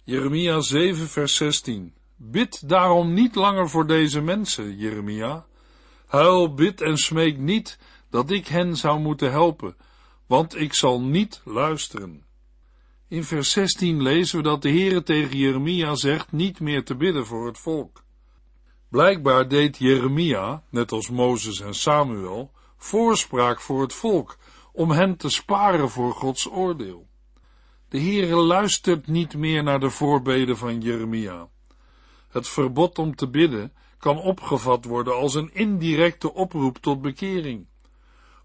Jeremia 0.03 0.59
7 0.59 1.07
vers 1.07 1.35
16 1.35 1.93
Bid 2.23 2.69
daarom 2.69 3.13
niet 3.13 3.35
langer 3.35 3.69
voor 3.69 3.87
deze 3.87 4.21
mensen, 4.21 4.77
Jeremia. 4.77 5.45
Huil, 6.07 6.53
bid 6.53 6.81
en 6.81 6.97
smeek 6.97 7.37
niet 7.37 7.79
dat 8.09 8.31
ik 8.31 8.47
hen 8.47 8.75
zou 8.75 8.99
moeten 8.99 9.31
helpen, 9.31 9.75
want 10.27 10.55
ik 10.55 10.73
zal 10.73 11.01
niet 11.01 11.41
luisteren. 11.43 12.25
In 13.07 13.23
vers 13.23 13.51
16 13.51 14.01
lezen 14.01 14.37
we 14.37 14.43
dat 14.43 14.61
de 14.61 14.69
Heere 14.69 15.03
tegen 15.03 15.37
Jeremia 15.37 15.95
zegt 15.95 16.31
niet 16.31 16.59
meer 16.59 16.83
te 16.83 16.95
bidden 16.95 17.25
voor 17.25 17.45
het 17.45 17.57
volk. 17.57 18.03
Blijkbaar 18.89 19.47
deed 19.47 19.77
Jeremia, 19.77 20.63
net 20.69 20.91
als 20.91 21.09
Mozes 21.09 21.59
en 21.59 21.73
Samuel, 21.73 22.51
voorspraak 22.77 23.61
voor 23.61 23.81
het 23.81 23.93
volk, 23.93 24.37
om 24.71 24.91
hen 24.91 25.17
te 25.17 25.29
sparen 25.29 25.89
voor 25.89 26.11
Gods 26.11 26.49
oordeel. 26.49 27.07
De 27.89 27.99
Heere 27.99 28.35
luistert 28.35 29.07
niet 29.07 29.35
meer 29.35 29.63
naar 29.63 29.79
de 29.79 29.89
voorbeden 29.89 30.57
van 30.57 30.81
Jeremia. 30.81 31.49
Het 32.31 32.47
verbod 32.47 32.99
om 32.99 33.15
te 33.15 33.29
bidden 33.29 33.73
kan 33.97 34.17
opgevat 34.17 34.85
worden 34.85 35.15
als 35.15 35.35
een 35.35 35.53
indirecte 35.53 36.33
oproep 36.33 36.77
tot 36.77 37.01
bekering. 37.01 37.65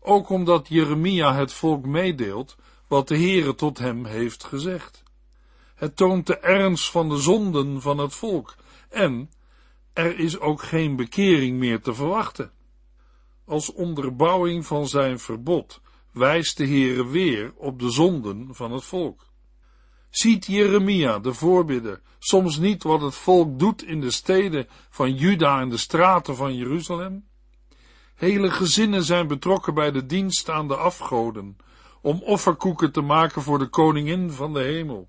Ook 0.01 0.29
omdat 0.29 0.69
Jeremia 0.69 1.35
het 1.35 1.53
volk 1.53 1.87
meedeelt 1.87 2.57
wat 2.87 3.09
de 3.09 3.17
Heere 3.17 3.55
tot 3.55 3.79
hem 3.79 4.05
heeft 4.05 4.45
gezegd. 4.45 5.03
Het 5.75 5.97
toont 5.97 6.27
de 6.27 6.39
ernst 6.39 6.91
van 6.91 7.09
de 7.09 7.19
zonden 7.19 7.83
van 7.83 7.99
het 7.99 8.15
volk 8.15 8.57
en 8.89 9.31
er 9.93 10.19
is 10.19 10.39
ook 10.39 10.63
geen 10.63 10.97
bekering 10.97 11.59
meer 11.59 11.81
te 11.81 11.95
verwachten. 11.95 12.51
Als 13.45 13.73
onderbouwing 13.73 14.67
van 14.67 14.89
zijn 14.89 15.19
verbod 15.19 15.81
wijst 16.13 16.57
de 16.57 16.67
Heere 16.67 17.07
weer 17.07 17.53
op 17.57 17.79
de 17.79 17.91
zonden 17.91 18.55
van 18.55 18.73
het 18.73 18.85
volk. 18.85 19.26
Ziet 20.17 20.47
Jeremia, 20.47 21.19
de 21.19 21.35
voorbidder, 21.35 22.01
soms 22.19 22.59
niet 22.59 22.83
wat 22.83 23.01
het 23.01 23.15
volk 23.15 23.59
doet 23.59 23.83
in 23.83 24.01
de 24.01 24.11
steden 24.11 24.69
van 24.91 25.15
Juda 25.15 25.61
en 25.61 25.69
de 25.69 25.77
straten 25.77 26.37
van 26.37 26.55
Jeruzalem? 26.55 27.27
Hele 28.15 28.51
gezinnen 28.51 29.05
zijn 29.05 29.27
betrokken 29.27 29.75
bij 29.75 29.91
de 29.91 30.07
dienst 30.07 30.51
aan 30.51 30.69
de 30.69 30.77
afgoden, 30.77 31.57
om 32.01 32.23
offerkoeken 32.23 32.93
te 32.93 33.01
maken 33.01 33.43
voor 33.43 33.59
de 33.59 33.67
koningin 33.69 34.31
van 34.31 34.53
de 34.53 34.61
hemel. 34.61 35.09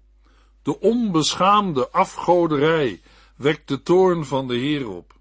De 0.61 0.79
onbeschaamde 0.79 1.89
afgoderij 1.91 3.01
wekt 3.35 3.67
de 3.67 3.81
toorn 3.81 4.25
van 4.25 4.47
de 4.47 4.55
Heer 4.55 4.89
op. 4.89 5.13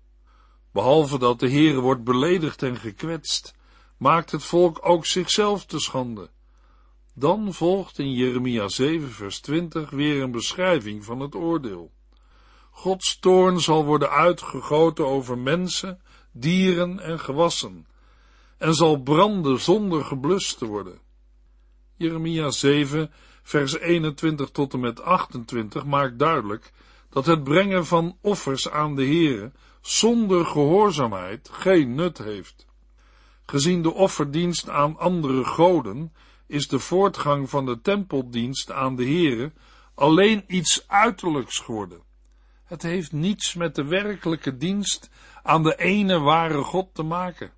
Behalve 0.72 1.18
dat 1.18 1.40
de 1.40 1.48
Heer 1.48 1.80
wordt 1.80 2.04
beledigd 2.04 2.62
en 2.62 2.76
gekwetst, 2.76 3.54
maakt 3.96 4.30
het 4.30 4.44
volk 4.44 4.78
ook 4.82 5.06
zichzelf 5.06 5.64
te 5.64 5.80
schande. 5.80 6.30
Dan 7.18 7.54
volgt 7.54 7.98
in 7.98 8.12
Jeremia 8.12 8.68
7 8.68 9.10
vers 9.10 9.40
20 9.40 9.90
weer 9.90 10.22
een 10.22 10.30
beschrijving 10.30 11.04
van 11.04 11.20
het 11.20 11.34
oordeel. 11.34 11.90
Gods 12.70 13.18
toorn 13.18 13.60
zal 13.60 13.84
worden 13.84 14.10
uitgegoten 14.10 15.06
over 15.06 15.38
mensen, 15.38 16.00
dieren 16.32 17.00
en 17.00 17.20
gewassen, 17.20 17.86
en 18.58 18.74
zal 18.74 19.02
branden 19.02 19.60
zonder 19.60 20.04
geblust 20.04 20.58
te 20.58 20.66
worden. 20.66 20.98
Jeremia 21.94 22.50
7 22.50 23.10
vers 23.42 23.78
21 23.78 24.50
tot 24.50 24.72
en 24.72 24.80
met 24.80 25.02
28 25.02 25.84
maakt 25.84 26.18
duidelijk 26.18 26.72
dat 27.10 27.26
het 27.26 27.44
brengen 27.44 27.86
van 27.86 28.18
offers 28.20 28.70
aan 28.70 28.94
de 28.94 29.04
Heere 29.04 29.52
zonder 29.80 30.46
gehoorzaamheid 30.46 31.48
geen 31.52 31.94
nut 31.94 32.18
heeft. 32.18 32.66
Gezien 33.46 33.82
de 33.82 33.92
offerdienst 33.92 34.68
aan 34.68 34.98
andere 34.98 35.44
goden 35.44 36.12
is 36.46 36.68
de 36.68 36.78
voortgang 36.78 37.50
van 37.50 37.66
de 37.66 37.80
tempeldienst 37.80 38.72
aan 38.72 38.96
de 38.96 39.04
Heere 39.04 39.52
alleen 39.94 40.44
iets 40.46 40.84
uiterlijks 40.86 41.58
geworden. 41.58 42.02
Het 42.64 42.82
heeft 42.82 43.12
niets 43.12 43.54
met 43.54 43.74
de 43.74 43.84
werkelijke 43.84 44.56
dienst 44.56 45.10
aan 45.42 45.62
de 45.62 45.76
ene 45.76 46.18
ware 46.18 46.62
God 46.62 46.88
te 46.92 47.02
maken. 47.02 47.50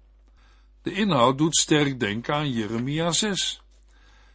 De 0.83 0.93
inhoud 0.93 1.39
doet 1.39 1.57
sterk 1.57 2.01
denken 2.01 2.35
aan 2.35 2.51
Jeremia 2.51 3.13
6. 3.13 3.63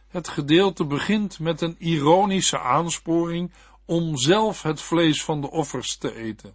Het 0.08 0.28
gedeelte 0.28 0.84
begint 0.84 1.38
met 1.38 1.60
een 1.60 1.76
ironische 1.78 2.58
aansporing 2.58 3.52
om 3.84 4.16
zelf 4.16 4.62
het 4.62 4.80
vlees 4.80 5.24
van 5.24 5.40
de 5.40 5.50
offers 5.50 5.96
te 5.96 6.14
eten. 6.14 6.54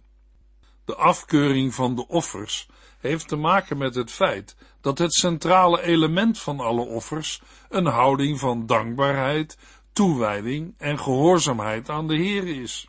De 0.90 0.96
afkeuring 0.96 1.74
van 1.74 1.94
de 1.94 2.08
offers 2.08 2.68
heeft 2.98 3.28
te 3.28 3.36
maken 3.36 3.78
met 3.78 3.94
het 3.94 4.10
feit 4.10 4.56
dat 4.80 4.98
het 4.98 5.14
centrale 5.14 5.82
element 5.82 6.38
van 6.38 6.60
alle 6.60 6.80
offers 6.80 7.42
een 7.68 7.86
houding 7.86 8.38
van 8.38 8.66
dankbaarheid, 8.66 9.58
toewijding 9.92 10.74
en 10.78 10.98
gehoorzaamheid 10.98 11.88
aan 11.88 12.08
de 12.08 12.16
Heer 12.16 12.46
is. 12.62 12.88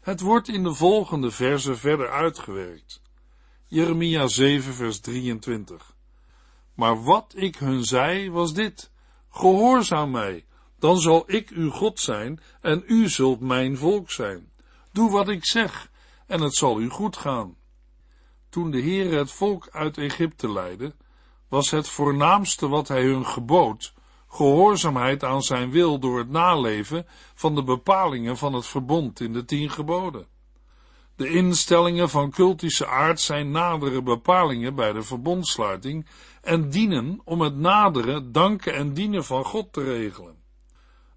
Het 0.00 0.20
wordt 0.20 0.48
in 0.48 0.62
de 0.62 0.74
volgende 0.74 1.30
verse 1.30 1.76
verder 1.76 2.10
uitgewerkt. 2.10 3.02
Jeremia 3.66 4.26
7 4.26 4.74
vers 4.74 5.00
23. 5.00 5.94
Maar 6.74 7.02
wat 7.02 7.32
ik 7.36 7.56
hun 7.56 7.84
zei 7.84 8.30
was 8.30 8.54
dit, 8.54 8.90
gehoorzaam 9.30 10.10
mij, 10.10 10.44
dan 10.78 11.00
zal 11.00 11.24
ik 11.26 11.50
uw 11.50 11.70
God 11.70 12.00
zijn 12.00 12.40
en 12.60 12.82
u 12.86 13.08
zult 13.08 13.40
mijn 13.40 13.76
volk 13.76 14.10
zijn. 14.10 14.50
Doe 14.92 15.10
wat 15.10 15.28
ik 15.28 15.46
zeg, 15.46 15.90
en 16.32 16.40
het 16.40 16.54
zal 16.54 16.80
u 16.80 16.88
goed 16.88 17.16
gaan. 17.16 17.56
Toen 18.48 18.70
de 18.70 18.80
Heere 18.80 19.16
het 19.16 19.32
volk 19.32 19.68
uit 19.70 19.98
Egypte 19.98 20.52
leidde, 20.52 20.94
was 21.48 21.70
het 21.70 21.88
voornaamste 21.88 22.68
wat 22.68 22.88
hij 22.88 23.02
hun 23.02 23.26
gebood, 23.26 23.94
gehoorzaamheid 24.28 25.24
aan 25.24 25.42
zijn 25.42 25.70
wil 25.70 25.98
door 25.98 26.18
het 26.18 26.30
naleven 26.30 27.06
van 27.34 27.54
de 27.54 27.62
bepalingen 27.62 28.36
van 28.36 28.54
het 28.54 28.66
verbond 28.66 29.20
in 29.20 29.32
de 29.32 29.44
tien 29.44 29.70
geboden. 29.70 30.26
De 31.16 31.28
instellingen 31.28 32.08
van 32.08 32.30
cultische 32.30 32.86
aard 32.86 33.20
zijn 33.20 33.50
nadere 33.50 34.02
bepalingen 34.02 34.74
bij 34.74 34.92
de 34.92 35.02
verbondsluiting 35.02 36.06
en 36.42 36.70
dienen 36.70 37.20
om 37.24 37.40
het 37.40 37.56
nadere, 37.56 38.30
danken 38.30 38.74
en 38.74 38.92
dienen 38.92 39.24
van 39.24 39.44
God 39.44 39.72
te 39.72 39.82
regelen. 39.82 40.36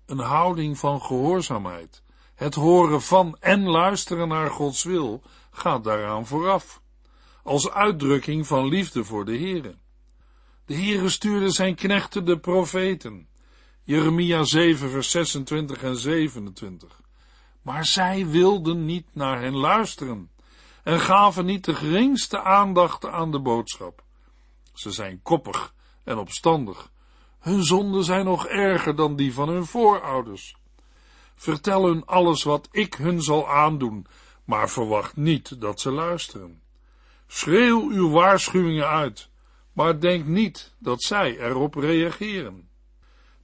Een 0.05 0.19
houding 0.19 0.77
van 0.77 1.01
gehoorzaamheid, 1.01 2.03
het 2.35 2.55
horen 2.55 3.01
van 3.01 3.37
en 3.39 3.69
luisteren 3.69 4.27
naar 4.27 4.49
Gods 4.49 4.83
wil, 4.83 5.21
gaat 5.51 5.83
daaraan 5.83 6.25
vooraf, 6.25 6.81
als 7.43 7.69
uitdrukking 7.69 8.47
van 8.47 8.67
liefde 8.67 9.03
voor 9.03 9.25
de 9.25 9.37
Heere. 9.37 9.75
De 10.65 10.75
Heere 10.75 11.09
stuurde 11.09 11.51
zijn 11.51 11.75
knechten 11.75 12.25
de 12.25 12.39
profeten. 12.39 13.27
Jeremia 13.83 14.43
7 14.43 14.89
vers 14.89 15.11
26 15.11 15.83
en 15.83 15.97
27. 15.97 17.01
Maar 17.61 17.85
zij 17.85 18.27
wilden 18.27 18.85
niet 18.85 19.07
naar 19.13 19.41
hen 19.41 19.55
luisteren 19.55 20.29
en 20.83 20.99
gaven 20.99 21.45
niet 21.45 21.65
de 21.65 21.75
geringste 21.75 22.41
aandacht 22.41 23.05
aan 23.05 23.31
de 23.31 23.39
boodschap. 23.39 24.03
Ze 24.73 24.91
zijn 24.91 25.21
koppig 25.21 25.73
en 26.03 26.17
opstandig. 26.17 26.91
Hun 27.39 27.63
zonden 27.63 28.03
zijn 28.03 28.25
nog 28.25 28.47
erger 28.47 28.95
dan 28.95 29.15
die 29.15 29.33
van 29.33 29.49
hun 29.49 29.65
voorouders. 29.65 30.55
Vertel 31.35 31.85
hun 31.85 32.05
alles 32.05 32.43
wat 32.43 32.67
ik 32.71 32.93
hun 32.93 33.21
zal 33.21 33.49
aandoen, 33.49 34.07
maar 34.43 34.69
verwacht 34.69 35.15
niet 35.15 35.61
dat 35.61 35.79
ze 35.79 35.91
luisteren. 35.91 36.61
Schreeuw 37.27 37.89
uw 37.89 38.09
waarschuwingen 38.09 38.87
uit, 38.87 39.29
maar 39.73 39.99
denk 39.99 40.25
niet 40.25 40.73
dat 40.79 41.01
zij 41.01 41.39
erop 41.39 41.75
reageren. 41.75 42.69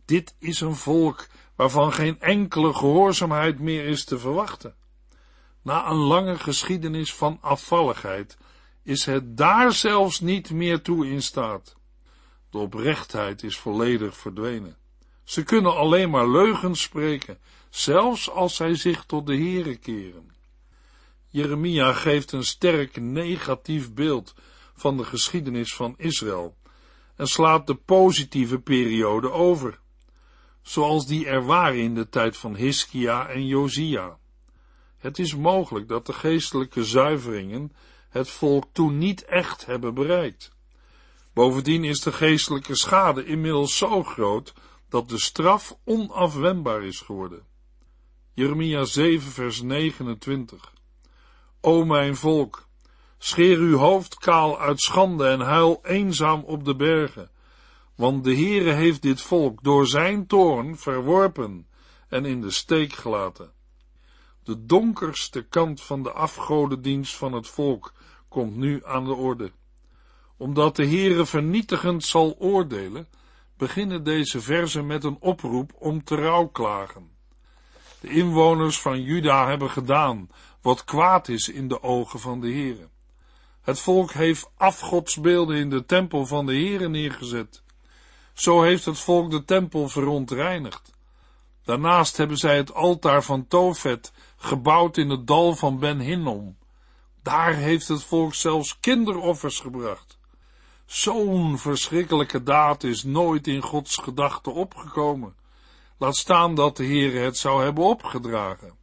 Dit 0.06 0.36
is 0.40 0.62
een 0.62 0.76
volk 0.76 1.28
waarvan 1.56 1.94
geen 1.94 2.20
enkele 2.20 2.74
gehoorzaamheid 2.74 3.60
meer 3.60 3.86
is 3.86 4.06
te 4.06 4.20
verwachten. 4.20 4.76
Na 5.62 5.90
een 5.90 5.98
lange 5.98 6.38
geschiedenis 6.38 7.14
van 7.14 7.38
afvalligheid 7.42 8.38
is 8.84 9.06
het 9.06 9.38
daar 9.38 9.72
zelfs 9.74 10.20
niet 10.20 10.52
meer 10.52 10.82
toe 10.82 11.08
in 11.08 11.22
staat. 11.22 11.76
De 12.50 12.58
oprechtheid 12.58 13.44
is 13.44 13.58
volledig 13.58 14.18
verdwenen. 14.18 14.78
Ze 15.24 15.44
kunnen 15.44 15.76
alleen 15.76 16.10
maar 16.10 16.30
leugens 16.30 16.82
spreken, 16.82 17.40
zelfs 17.72 18.30
als 18.30 18.56
zij 18.56 18.76
zich 18.76 19.06
tot 19.06 19.28
de 19.28 19.38
Here 19.38 19.76
keren. 19.76 20.32
Jeremia 21.28 21.94
geeft 21.94 22.32
een 22.32 22.44
sterk 22.44 23.02
negatief 23.02 23.94
beeld 23.94 24.34
van 24.74 24.98
de 24.98 25.04
geschiedenis 25.04 25.74
van 25.74 25.94
Israël 25.98 26.56
en 27.16 27.28
slaat 27.28 27.68
de 27.68 27.76
positieve 27.76 28.60
periode 28.60 29.32
over, 29.32 29.80
zoals 30.62 31.08
die 31.08 31.26
er 31.26 31.46
waren 31.46 31.80
in 31.80 31.96
de 31.96 32.10
tijd 32.10 32.38
van 32.38 32.56
Hiskia 32.56 33.28
en 33.28 33.46
Josia. 33.46 34.18
Het 34.98 35.20
is 35.20 35.36
mogelijk 35.36 35.88
dat 35.88 36.06
de 36.06 36.14
geestelijke 36.14 36.84
zuiveringen 36.84 37.72
het 38.10 38.30
volk 38.30 38.66
toen 38.72 38.98
niet 38.98 39.26
echt 39.26 39.66
hebben 39.66 39.94
bereikt. 39.94 40.52
Bovendien 41.34 41.84
is 41.84 42.00
de 42.00 42.12
geestelijke 42.12 42.76
schade 42.76 43.26
inmiddels 43.26 43.78
zo 43.78 44.04
groot 44.04 44.54
dat 44.90 45.10
de 45.10 45.20
straf 45.20 45.78
onafwendbaar 45.84 46.84
is 46.84 47.00
geworden. 47.00 47.46
Jeremia 48.34 48.86
7 48.86 49.32
vers 49.32 49.62
29 49.62 50.74
O 51.62 51.86
mijn 51.86 52.16
volk, 52.16 52.68
scheer 53.18 53.58
uw 53.58 53.78
hoofd 53.78 54.18
kaal 54.18 54.60
uit 54.60 54.80
schande 54.80 55.28
en 55.28 55.40
huil 55.40 55.80
eenzaam 55.84 56.44
op 56.44 56.66
de 56.66 56.76
bergen, 56.76 57.30
want 57.96 58.24
de 58.24 58.36
Heere 58.36 58.72
heeft 58.72 59.02
dit 59.02 59.22
volk 59.22 59.64
door 59.64 59.88
zijn 59.88 60.28
toorn 60.28 60.78
verworpen 60.78 61.68
en 62.08 62.26
in 62.26 62.42
de 62.42 62.52
steek 62.52 62.94
gelaten. 62.94 63.52
De 64.44 64.66
donkerste 64.66 65.42
kant 65.42 65.82
van 65.82 66.04
de 66.04 66.12
afgodendienst 66.12 67.16
van 67.16 67.34
het 67.34 67.48
volk 67.48 67.94
komt 68.28 68.56
nu 68.56 68.86
aan 68.86 69.06
de 69.06 69.14
orde. 69.14 69.52
Omdat 70.38 70.76
de 70.76 70.86
Heere 70.86 71.26
vernietigend 71.26 72.04
zal 72.04 72.36
oordelen, 72.40 73.08
beginnen 73.58 74.04
deze 74.04 74.42
verzen 74.42 74.86
met 74.86 75.04
een 75.04 75.18
oproep 75.20 75.72
om 75.80 76.04
te 76.04 76.16
rouwklagen. 76.16 77.20
De 78.02 78.08
inwoners 78.08 78.80
van 78.80 79.02
Juda 79.02 79.48
hebben 79.48 79.70
gedaan 79.70 80.30
wat 80.62 80.84
kwaad 80.84 81.28
is 81.28 81.50
in 81.50 81.68
de 81.68 81.84
ogen 81.84 82.20
van 82.20 82.40
de 82.40 82.52
Heere. 82.52 82.90
Het 83.62 83.80
volk 83.80 84.12
heeft 84.12 84.52
afgodsbeelden 84.58 85.58
in 85.58 85.70
de 85.70 85.86
tempel 85.86 86.26
van 86.26 86.46
de 86.46 86.54
Heere 86.54 86.90
neergezet. 86.90 87.64
Zo 88.34 88.62
heeft 88.62 88.86
het 88.86 89.00
volk 89.00 89.32
de 89.32 89.44
tempel 89.44 89.90
verontreinigd. 89.90 90.92
Daarnaast 91.64 92.18
hebben 92.18 92.38
zij 92.38 92.58
het 92.58 92.74
altaar 92.74 93.24
van 93.24 93.48
Tofet 93.48 94.12
gebouwd 94.38 94.98
in 94.98 95.10
het 95.10 95.28
dal 95.28 95.56
van 95.56 95.80
Ben 95.80 96.00
Hinnom. 96.00 96.58
Daar 97.24 97.56
heeft 97.56 97.88
het 97.88 98.04
volk 98.04 98.34
zelfs 98.34 98.80
kinderoffers 98.80 99.60
gebracht. 99.60 100.18
Zo'n 100.86 101.58
verschrikkelijke 101.58 102.44
daad 102.44 102.84
is 102.84 103.04
nooit 103.04 103.48
in 103.48 103.62
Gods 103.62 103.96
gedachten 103.96 104.54
opgekomen. 104.54 105.36
Laat 106.02 106.16
staan 106.16 106.56
dat 106.56 106.78
de 106.78 106.86
Heere 106.86 107.18
het 107.18 107.38
zou 107.38 107.64
hebben 107.64 107.84
opgedragen. 107.84 108.78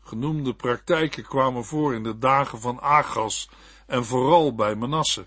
Genoemde 0.00 0.54
praktijken 0.54 1.24
kwamen 1.24 1.64
voor 1.64 1.94
in 1.94 2.02
de 2.02 2.18
dagen 2.18 2.60
van 2.60 2.80
Agas 2.80 3.48
en 3.86 4.04
vooral 4.04 4.54
bij 4.54 4.74
Manasse. 4.74 5.26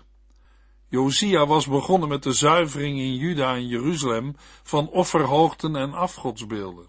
Josia 0.88 1.46
was 1.46 1.66
begonnen 1.66 2.08
met 2.08 2.22
de 2.22 2.32
zuivering 2.32 2.98
in 2.98 3.14
Juda 3.14 3.54
en 3.54 3.66
Jeruzalem 3.66 4.36
van 4.62 4.88
offerhoogten 4.88 5.76
en 5.76 5.92
afgodsbeelden. 5.92 6.88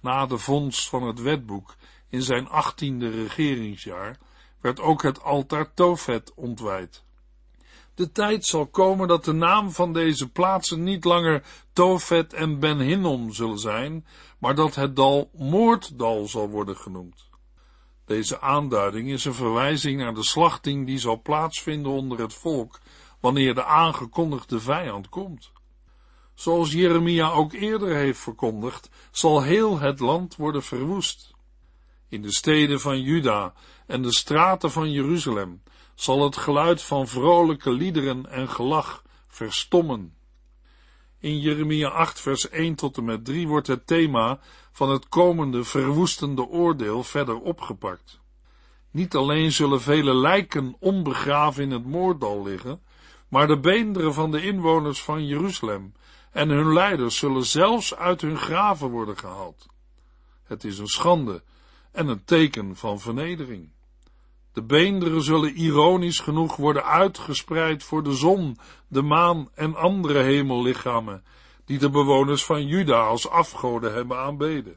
Na 0.00 0.26
de 0.26 0.38
vondst 0.38 0.88
van 0.88 1.02
het 1.02 1.20
wetboek 1.20 1.76
in 2.08 2.22
zijn 2.22 2.48
achttiende 2.48 3.10
regeringsjaar 3.10 4.18
werd 4.60 4.80
ook 4.80 5.02
het 5.02 5.22
altaar 5.22 5.74
Tofet 5.74 6.34
ontwijd. 6.34 7.04
De 8.00 8.12
tijd 8.12 8.46
zal 8.46 8.66
komen 8.66 9.08
dat 9.08 9.24
de 9.24 9.32
naam 9.32 9.70
van 9.70 9.92
deze 9.92 10.28
plaatsen 10.28 10.82
niet 10.82 11.04
langer 11.04 11.42
Tofet 11.72 12.32
en 12.32 12.58
Ben 12.58 12.78
Hinnom 12.78 13.32
zullen 13.32 13.58
zijn, 13.58 14.06
maar 14.38 14.54
dat 14.54 14.74
het 14.74 14.96
dal 14.96 15.30
Moorddal 15.32 16.28
zal 16.28 16.48
worden 16.48 16.76
genoemd. 16.76 17.28
Deze 18.04 18.40
aanduiding 18.40 19.08
is 19.08 19.24
een 19.24 19.34
verwijzing 19.34 20.00
naar 20.00 20.14
de 20.14 20.24
slachting 20.24 20.86
die 20.86 20.98
zal 20.98 21.20
plaatsvinden 21.22 21.92
onder 21.92 22.18
het 22.18 22.34
volk 22.34 22.80
wanneer 23.20 23.54
de 23.54 23.64
aangekondigde 23.64 24.60
vijand 24.60 25.08
komt. 25.08 25.52
Zoals 26.34 26.72
Jeremia 26.72 27.30
ook 27.30 27.52
eerder 27.52 27.96
heeft 27.96 28.20
verkondigd, 28.20 28.88
zal 29.10 29.42
heel 29.42 29.78
het 29.78 30.00
land 30.00 30.36
worden 30.36 30.62
verwoest. 30.62 31.34
In 32.08 32.22
de 32.22 32.32
steden 32.32 32.80
van 32.80 33.00
Juda 33.00 33.52
en 33.86 34.02
de 34.02 34.12
straten 34.12 34.70
van 34.70 34.90
Jeruzalem 34.90 35.62
zal 36.00 36.24
het 36.24 36.36
geluid 36.36 36.82
van 36.82 37.08
vrolijke 37.08 37.72
liederen 37.72 38.30
en 38.30 38.48
gelach 38.48 39.02
verstommen. 39.28 40.14
In 41.18 41.38
Jeremia 41.40 41.88
8 41.88 42.20
vers 42.20 42.48
1 42.48 42.74
tot 42.74 42.96
en 42.96 43.04
met 43.04 43.24
3 43.24 43.48
wordt 43.48 43.66
het 43.66 43.86
thema 43.86 44.38
van 44.72 44.90
het 44.90 45.08
komende 45.08 45.64
verwoestende 45.64 46.46
oordeel 46.46 47.02
verder 47.02 47.40
opgepakt. 47.40 48.20
Niet 48.90 49.14
alleen 49.14 49.52
zullen 49.52 49.80
vele 49.80 50.14
lijken 50.14 50.76
onbegraven 50.78 51.62
in 51.62 51.70
het 51.70 51.84
moorddal 51.84 52.42
liggen, 52.42 52.80
maar 53.28 53.46
de 53.46 53.58
beenderen 53.58 54.14
van 54.14 54.30
de 54.30 54.42
inwoners 54.42 55.02
van 55.02 55.26
Jeruzalem 55.26 55.92
en 56.32 56.48
hun 56.48 56.72
leiders 56.72 57.16
zullen 57.16 57.44
zelfs 57.44 57.94
uit 57.94 58.20
hun 58.20 58.36
graven 58.38 58.90
worden 58.90 59.18
gehaald. 59.18 59.66
Het 60.42 60.64
is 60.64 60.78
een 60.78 60.86
schande 60.86 61.42
en 61.92 62.08
een 62.08 62.24
teken 62.24 62.76
van 62.76 63.00
vernedering. 63.00 63.70
De 64.52 64.62
beenderen 64.62 65.22
zullen 65.22 65.56
ironisch 65.56 66.20
genoeg 66.20 66.56
worden 66.56 66.84
uitgespreid 66.84 67.84
voor 67.84 68.02
de 68.02 68.14
zon, 68.14 68.58
de 68.88 69.02
maan 69.02 69.48
en 69.54 69.74
andere 69.74 70.22
hemellichamen, 70.22 71.24
die 71.64 71.78
de 71.78 71.90
bewoners 71.90 72.44
van 72.44 72.66
Juda 72.66 73.00
als 73.00 73.28
afgoden 73.28 73.94
hebben 73.94 74.18
aanbeden. 74.18 74.76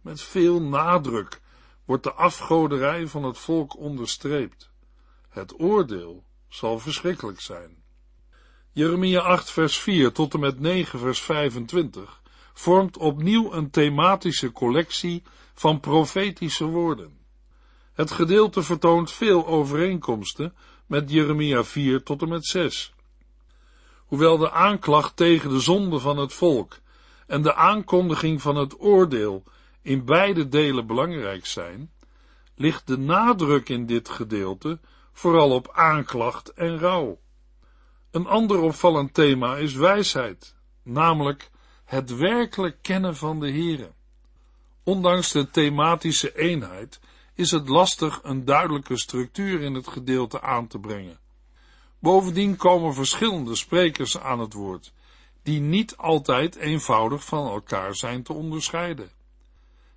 Met 0.00 0.22
veel 0.22 0.62
nadruk 0.62 1.40
wordt 1.84 2.02
de 2.02 2.12
afgoderij 2.12 3.06
van 3.06 3.22
het 3.24 3.38
volk 3.38 3.76
onderstreept. 3.76 4.70
Het 5.28 5.60
oordeel 5.60 6.24
zal 6.48 6.78
verschrikkelijk 6.78 7.40
zijn. 7.40 7.82
Jeremia 8.72 9.20
8 9.20 9.50
vers 9.50 9.78
4 9.78 10.12
tot 10.12 10.34
en 10.34 10.40
met 10.40 10.60
9 10.60 10.98
vers 10.98 11.20
25 11.20 12.22
vormt 12.52 12.96
opnieuw 12.96 13.52
een 13.52 13.70
thematische 13.70 14.52
collectie 14.52 15.22
van 15.54 15.80
profetische 15.80 16.64
woorden. 16.64 17.25
Het 17.96 18.10
gedeelte 18.10 18.62
vertoont 18.62 19.12
veel 19.12 19.46
overeenkomsten 19.46 20.54
met 20.86 21.10
Jeremia 21.10 21.64
4 21.64 22.02
tot 22.02 22.22
en 22.22 22.28
met 22.28 22.46
6. 22.46 22.94
Hoewel 23.96 24.38
de 24.38 24.50
aanklacht 24.50 25.16
tegen 25.16 25.50
de 25.50 25.60
zonde 25.60 25.98
van 25.98 26.16
het 26.16 26.32
volk 26.32 26.78
en 27.26 27.42
de 27.42 27.54
aankondiging 27.54 28.42
van 28.42 28.56
het 28.56 28.80
oordeel 28.80 29.42
in 29.82 30.04
beide 30.04 30.48
delen 30.48 30.86
belangrijk 30.86 31.46
zijn, 31.46 31.90
ligt 32.54 32.86
de 32.86 32.98
nadruk 32.98 33.68
in 33.68 33.86
dit 33.86 34.08
gedeelte 34.08 34.78
vooral 35.12 35.50
op 35.50 35.70
aanklacht 35.72 36.52
en 36.52 36.78
rouw. 36.78 37.18
Een 38.10 38.26
ander 38.26 38.60
opvallend 38.60 39.14
thema 39.14 39.56
is 39.56 39.74
wijsheid, 39.74 40.54
namelijk 40.82 41.50
het 41.84 42.16
werkelijk 42.16 42.76
kennen 42.82 43.16
van 43.16 43.40
de 43.40 43.52
Here. 43.52 43.92
Ondanks 44.84 45.32
de 45.32 45.50
thematische 45.50 46.36
eenheid 46.36 47.00
is 47.36 47.50
het 47.50 47.68
lastig 47.68 48.20
een 48.22 48.44
duidelijke 48.44 48.98
structuur 48.98 49.60
in 49.60 49.74
het 49.74 49.88
gedeelte 49.88 50.40
aan 50.40 50.66
te 50.66 50.78
brengen. 50.78 51.18
Bovendien 51.98 52.56
komen 52.56 52.94
verschillende 52.94 53.54
sprekers 53.54 54.18
aan 54.18 54.40
het 54.40 54.52
woord, 54.52 54.92
die 55.42 55.60
niet 55.60 55.96
altijd 55.96 56.56
eenvoudig 56.56 57.24
van 57.24 57.46
elkaar 57.46 57.94
zijn 57.94 58.22
te 58.22 58.32
onderscheiden. 58.32 59.10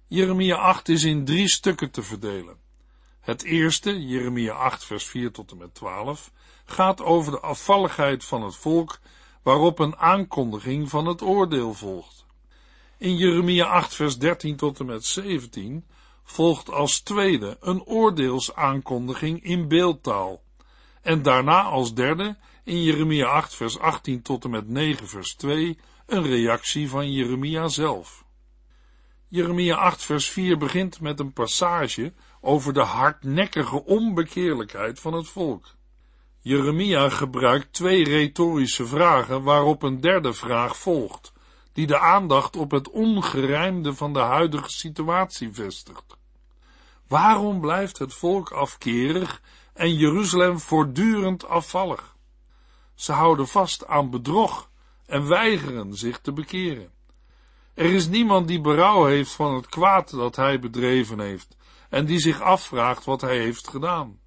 Jeremia 0.08 0.56
8 0.56 0.90
is 0.90 1.04
in 1.04 1.26
drie 1.26 1.50
stukken 1.50 1.92
te 1.92 2.04
verdelen. 2.04 2.58
Het 3.20 3.44
eerste, 3.44 4.06
Jeremia 4.06 4.54
8 4.54 4.86
vers 4.86 5.06
4 5.06 5.32
tot 5.32 5.52
en 5.52 5.58
met 5.58 5.74
12, 5.74 6.32
gaat 6.66 7.02
over 7.02 7.32
de 7.32 7.40
afvalligheid 7.40 8.26
van 8.26 8.44
het 8.44 8.56
volk, 8.56 9.00
waarop 9.44 9.80
een 9.80 9.96
aankondiging 9.96 10.90
van 10.90 11.06
het 11.06 11.22
oordeel 11.22 11.74
volgt. 11.74 12.26
In 12.98 13.18
Jeremia 13.18 13.66
8 13.66 13.96
vers 13.96 14.18
13 14.18 14.56
tot 14.56 14.80
en 14.80 14.86
met 14.86 15.06
17 15.06 15.86
volgt 16.32 16.72
als 16.72 17.00
tweede 17.00 17.58
een 17.60 17.84
oordeelsaankondiging 17.84 19.44
in 19.44 19.68
beeldtaal. 19.68 20.42
En 21.02 21.22
daarna 21.22 21.62
als 21.62 21.94
derde 21.94 22.38
in 22.64 22.84
Jeremia 22.84 23.26
8 23.26 23.56
vers 23.56 23.80
18 23.80 24.22
tot 24.22 24.44
en 24.44 24.50
met 24.50 24.68
9 24.68 25.08
vers 25.08 25.36
2 25.36 25.78
een 26.06 26.24
reactie 26.24 26.90
van 26.90 27.12
Jeremia 27.12 27.68
zelf. 27.68 28.26
Jeremia 29.28 29.76
8 29.76 30.04
vers 30.04 30.30
4 30.30 30.58
begint 30.58 31.02
met 31.02 31.20
een 31.20 31.34
passage 31.34 32.14
over 32.42 32.74
de 32.74 32.84
hardnekkige 32.84 33.86
onbekeerlijkheid 33.86 35.00
van 35.00 35.14
het 35.14 35.28
volk. 35.28 35.76
Jeremia 36.40 37.10
gebruikt 37.10 37.74
twee 37.74 38.04
retorische 38.04 38.86
vragen 38.86 39.44
waarop 39.44 39.84
een 39.84 40.02
derde 40.02 40.34
vraag 40.34 40.78
volgt, 40.78 41.34
die 41.74 41.88
de 41.88 42.00
aandacht 42.00 42.56
op 42.56 42.72
het 42.72 42.90
ongerijmde 42.90 43.94
van 43.94 44.14
de 44.14 44.20
huidige 44.20 44.70
situatie 44.70 45.54
vestigt. 45.54 46.19
Waarom 47.10 47.60
blijft 47.62 47.98
het 47.98 48.14
volk 48.14 48.52
afkerig 48.52 49.42
en 49.74 49.96
Jeruzalem 49.96 50.60
voortdurend 50.60 51.48
afvallig? 51.48 52.16
Ze 52.96 53.12
houden 53.12 53.48
vast 53.48 53.88
aan 53.88 54.10
bedrog 54.10 54.70
en 55.06 55.28
weigeren 55.28 55.94
zich 55.94 56.20
te 56.20 56.34
bekeren. 56.34 56.92
Er 57.74 57.94
is 57.94 58.08
niemand 58.08 58.48
die 58.48 58.62
berouw 58.62 59.06
heeft 59.06 59.32
van 59.32 59.56
het 59.56 59.68
kwaad 59.68 60.10
dat 60.10 60.36
hij 60.36 60.60
bedreven 60.60 61.20
heeft 61.20 61.58
en 61.90 62.06
die 62.06 62.20
zich 62.20 62.42
afvraagt 62.42 63.06
wat 63.06 63.22
hij 63.22 63.38
heeft 63.38 63.68
gedaan. 63.68 64.20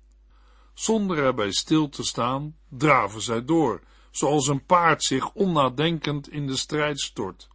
Zonder 0.74 1.18
erbij 1.18 1.52
stil 1.52 1.88
te 1.88 2.04
staan, 2.04 2.56
draven 2.68 3.20
zij 3.20 3.44
door, 3.44 3.80
zoals 4.10 4.46
een 4.46 4.64
paard 4.64 5.04
zich 5.04 5.32
onnadenkend 5.32 6.28
in 6.28 6.46
de 6.46 6.56
strijd 6.56 7.00
stort. 7.00 7.48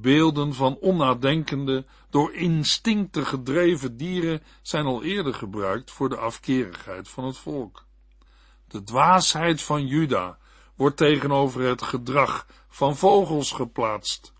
Beelden 0.00 0.54
van 0.54 0.76
onnadenkende, 0.80 1.84
door 2.10 2.34
instincten 2.34 3.26
gedreven 3.26 3.96
dieren 3.96 4.42
zijn 4.62 4.86
al 4.86 5.02
eerder 5.02 5.34
gebruikt 5.34 5.90
voor 5.90 6.08
de 6.08 6.16
afkerigheid 6.16 7.08
van 7.08 7.24
het 7.24 7.36
volk. 7.36 7.84
De 8.68 8.82
dwaasheid 8.82 9.62
van 9.62 9.86
Juda 9.86 10.38
wordt 10.76 10.96
tegenover 10.96 11.62
het 11.62 11.82
gedrag 11.82 12.46
van 12.68 12.96
vogels 12.96 13.52
geplaatst. 13.52 14.32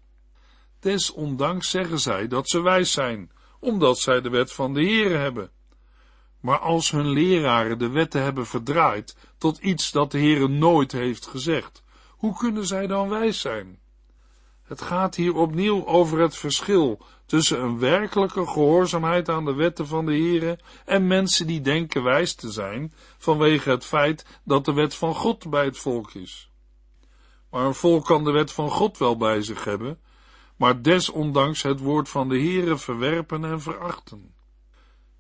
Desondanks 0.80 1.70
zeggen 1.70 2.00
zij 2.00 2.28
dat 2.28 2.48
ze 2.48 2.60
wijs 2.60 2.92
zijn, 2.92 3.30
omdat 3.60 3.98
zij 3.98 4.20
de 4.20 4.30
wet 4.30 4.52
van 4.52 4.74
de 4.74 4.80
Heere 4.80 5.16
hebben. 5.16 5.50
Maar 6.40 6.58
als 6.58 6.90
hun 6.90 7.08
leraren 7.08 7.78
de 7.78 7.88
wetten 7.88 8.22
hebben 8.22 8.46
verdraaid 8.46 9.16
tot 9.38 9.58
iets 9.58 9.90
dat 9.90 10.10
de 10.10 10.18
Heere 10.18 10.48
nooit 10.48 10.92
heeft 10.92 11.26
gezegd, 11.26 11.82
hoe 12.08 12.36
kunnen 12.36 12.66
zij 12.66 12.86
dan 12.86 13.08
wijs 13.08 13.40
zijn? 13.40 13.82
Het 14.64 14.80
gaat 14.80 15.14
hier 15.14 15.34
opnieuw 15.34 15.86
over 15.86 16.20
het 16.20 16.36
verschil 16.36 17.00
tussen 17.26 17.62
een 17.62 17.78
werkelijke 17.78 18.46
gehoorzaamheid 18.46 19.28
aan 19.28 19.44
de 19.44 19.54
wetten 19.54 19.86
van 19.86 20.06
de 20.06 20.12
Heere 20.12 20.58
en 20.84 21.06
mensen 21.06 21.46
die 21.46 21.60
denken 21.60 22.02
wijs 22.02 22.34
te 22.34 22.50
zijn 22.50 22.92
vanwege 23.18 23.70
het 23.70 23.84
feit 23.84 24.40
dat 24.44 24.64
de 24.64 24.72
wet 24.72 24.94
van 24.94 25.14
God 25.14 25.50
bij 25.50 25.64
het 25.64 25.78
volk 25.78 26.14
is. 26.14 26.50
Maar 27.50 27.66
een 27.66 27.74
volk 27.74 28.04
kan 28.04 28.24
de 28.24 28.30
wet 28.30 28.52
van 28.52 28.70
God 28.70 28.98
wel 28.98 29.16
bij 29.16 29.42
zich 29.42 29.64
hebben, 29.64 30.00
maar 30.56 30.82
desondanks 30.82 31.62
het 31.62 31.80
woord 31.80 32.08
van 32.08 32.28
de 32.28 32.38
Heere 32.38 32.76
verwerpen 32.76 33.44
en 33.44 33.60
verachten. 33.60 34.34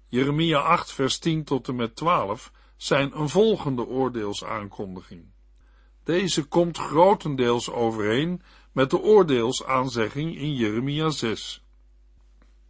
Jeremia 0.08 0.58
8 0.58 0.92
vers 0.92 1.18
10 1.18 1.44
tot 1.44 1.68
en 1.68 1.76
met 1.76 1.96
12 1.96 2.52
zijn 2.76 3.18
een 3.18 3.28
volgende 3.28 3.86
oordeelsaankondiging. 3.86 5.32
Deze 6.04 6.44
komt 6.44 6.78
grotendeels 6.78 7.70
overeen 7.70 8.42
met 8.74 8.90
de 8.90 9.00
oordeelsaanzegging 9.00 10.36
in 10.36 10.54
Jeremia 10.54 11.10
6. 11.10 11.62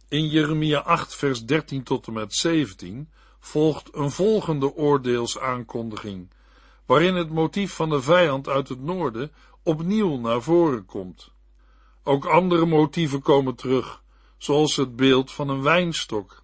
In 0.07 0.27
Jeremia 0.27 0.79
8 0.79 1.15
vers 1.15 1.45
13 1.45 1.83
tot 1.83 2.07
en 2.07 2.13
met 2.13 2.33
17 2.33 3.09
volgt 3.39 3.95
een 3.95 4.11
volgende 4.11 4.73
oordeelsaankondiging, 4.73 6.29
waarin 6.85 7.15
het 7.15 7.29
motief 7.29 7.73
van 7.73 7.89
de 7.89 8.01
vijand 8.01 8.47
uit 8.47 8.69
het 8.69 8.81
noorden 8.81 9.31
opnieuw 9.63 10.17
naar 10.17 10.41
voren 10.41 10.85
komt. 10.85 11.31
Ook 12.03 12.25
andere 12.25 12.65
motieven 12.65 13.21
komen 13.21 13.55
terug, 13.55 14.03
zoals 14.37 14.75
het 14.75 14.95
beeld 14.95 15.31
van 15.31 15.49
een 15.49 15.61
wijnstok. 15.61 16.43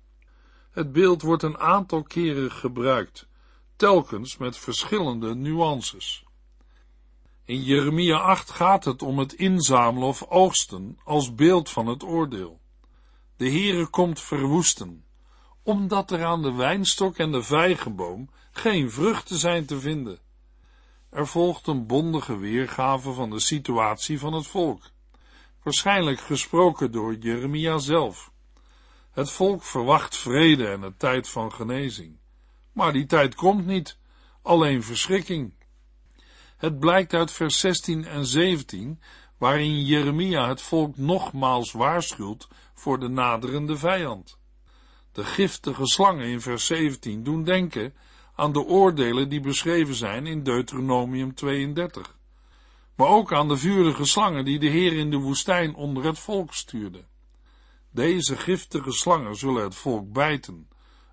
Het 0.72 0.92
beeld 0.92 1.22
wordt 1.22 1.44
een 1.44 1.58
aantal 1.58 2.04
keren 2.04 2.52
gebruikt, 2.52 3.28
telkens 3.76 4.38
met 4.38 4.58
verschillende 4.58 5.36
nuances. 5.36 6.24
In 7.52 7.64
Jeremia 7.64 8.18
8 8.18 8.52
gaat 8.52 8.86
het 8.86 9.02
om 9.02 9.20
het 9.20 9.34
inzamelen 9.34 10.08
of 10.08 10.26
oogsten 10.30 11.00
als 11.04 11.36
beeld 11.36 11.70
van 11.70 11.88
het 11.88 12.04
oordeel. 12.04 12.60
De 13.38 13.50
Heere 13.50 13.88
komt 13.88 14.20
verwoesten, 14.20 15.06
omdat 15.64 16.12
er 16.12 16.24
aan 16.24 16.42
de 16.42 16.54
wijnstok 16.54 17.18
en 17.18 17.32
de 17.32 17.44
vijgenboom 17.44 18.30
geen 18.52 18.92
vruchten 18.92 19.38
zijn 19.38 19.66
te 19.66 19.80
vinden. 19.80 20.20
Er 21.10 21.28
volgt 21.28 21.68
een 21.68 21.88
bondige 21.88 22.38
weergave 22.38 23.12
van 23.12 23.30
de 23.30 23.40
situatie 23.40 24.20
van 24.20 24.34
het 24.34 24.48
volk 24.48 24.82
waarschijnlijk 25.64 26.20
gesproken 26.20 26.92
door 26.92 27.16
Jeremia 27.16 27.78
zelf. 27.78 28.32
Het 29.12 29.32
volk 29.32 29.64
verwacht 29.64 30.18
vrede 30.18 30.68
en 30.68 30.82
een 30.82 30.98
tijd 30.98 31.30
van 31.30 31.54
genezing. 31.54 32.18
Maar 32.72 32.94
die 32.94 33.06
tijd 33.06 33.36
komt 33.36 33.66
niet, 33.66 33.98
alleen 34.42 34.84
verschrikking. 34.84 35.60
Het 36.62 36.80
blijkt 36.80 37.14
uit 37.14 37.32
vers 37.32 37.60
16 37.60 38.06
en 38.06 38.26
17, 38.26 39.02
waarin 39.38 39.86
Jeremia 39.86 40.48
het 40.48 40.62
volk 40.62 40.98
nogmaals 40.98 41.72
waarschuwt 41.72 42.48
voor 42.74 43.00
de 43.00 43.08
naderende 43.08 43.78
vijand. 43.78 44.38
De 45.12 45.24
giftige 45.24 45.88
slangen 45.88 46.26
in 46.26 46.42
vers 46.42 46.66
17 46.66 47.24
doen 47.24 47.44
denken 47.44 47.94
aan 48.36 48.52
de 48.52 48.64
oordelen 48.64 49.30
die 49.30 49.42
beschreven 49.42 49.96
zijn 49.96 50.26
in 50.26 50.44
Deuteronomium 50.44 51.34
32 51.34 52.20
maar 53.02 53.10
ook 53.10 53.34
aan 53.34 53.48
de 53.48 53.58
vurige 53.58 54.06
slangen 54.06 54.46
die 54.46 54.60
de 54.60 54.68
Heer 54.68 54.94
in 54.94 55.10
de 55.10 55.18
woestijn 55.18 55.76
onder 55.76 56.04
het 56.04 56.20
volk 56.20 56.54
stuurde. 56.54 57.06
Deze 57.92 58.38
giftige 58.38 58.92
slangen 58.92 59.36
zullen 59.36 59.64
het 59.64 59.76
volk 59.76 60.12
bijten, 60.14 60.68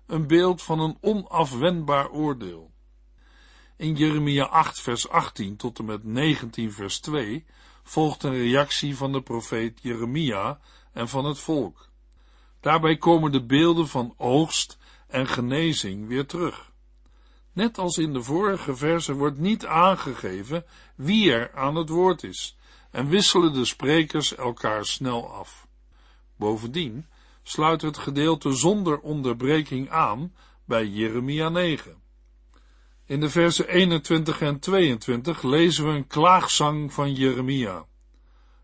een 0.05 0.27
beeld 0.27 0.61
van 0.61 0.79
een 0.79 0.97
onafwendbaar 1.01 2.09
oordeel. 2.09 2.68
In 3.79 3.95
Jeremia 3.95 4.45
8 4.45 4.81
vers 4.81 5.09
18 5.09 5.55
tot 5.55 5.79
en 5.79 5.85
met 5.85 6.03
19 6.03 6.71
vers 6.71 6.99
2 6.99 7.45
volgt 7.83 8.23
een 8.23 8.37
reactie 8.37 8.97
van 8.97 9.11
de 9.11 9.21
profeet 9.21 9.79
Jeremia 9.81 10.59
en 10.93 11.09
van 11.09 11.25
het 11.25 11.39
volk. 11.39 11.89
Daarbij 12.59 12.97
komen 12.97 13.31
de 13.31 13.43
beelden 13.43 13.87
van 13.87 14.13
oogst 14.17 14.77
en 15.07 15.27
genezing 15.27 16.07
weer 16.07 16.25
terug. 16.25 16.71
Net 17.53 17.77
als 17.77 17.97
in 17.97 18.13
de 18.13 18.23
vorige 18.23 18.75
verse 18.75 19.13
wordt 19.13 19.37
niet 19.37 19.65
aangegeven 19.65 20.65
wie 20.95 21.31
er 21.31 21.51
aan 21.53 21.75
het 21.75 21.89
woord 21.89 22.23
is 22.23 22.57
en 22.91 23.07
wisselen 23.07 23.53
de 23.53 23.65
sprekers 23.65 24.35
elkaar 24.35 24.85
snel 24.85 25.33
af. 25.33 25.67
Bovendien 26.35 27.05
sluit 27.43 27.81
het 27.81 27.97
gedeelte 27.97 28.51
zonder 28.51 28.99
onderbreking 28.99 29.89
aan 29.89 30.33
bij 30.65 30.87
Jeremia 30.87 31.49
9. 31.49 32.08
In 33.09 33.19
de 33.19 33.29
versen 33.29 33.67
21 33.67 34.41
en 34.41 34.59
22 34.59 35.41
lezen 35.41 35.85
we 35.85 35.91
een 35.91 36.07
klaagzang 36.07 36.93
van 36.93 37.13
Jeremia. 37.13 37.85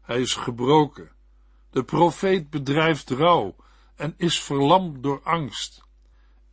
Hij 0.02 0.22
is 0.22 0.34
gebroken. 0.34 1.12
De 1.70 1.84
profeet 1.84 2.50
bedrijft 2.50 3.10
rouw 3.10 3.56
en 3.96 4.14
is 4.18 4.42
verlamd 4.42 5.04
door 5.04 5.22
angst. 5.24 5.84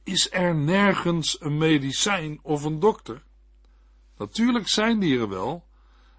Is 0.02 0.30
er 0.30 0.54
nergens 0.54 1.40
een 1.40 1.58
medicijn 1.58 2.38
of 2.42 2.64
een 2.64 2.80
dokter? 2.80 3.22
Natuurlijk 4.16 4.68
zijn 4.68 4.98
die 4.98 5.18
er 5.18 5.28
wel, 5.28 5.64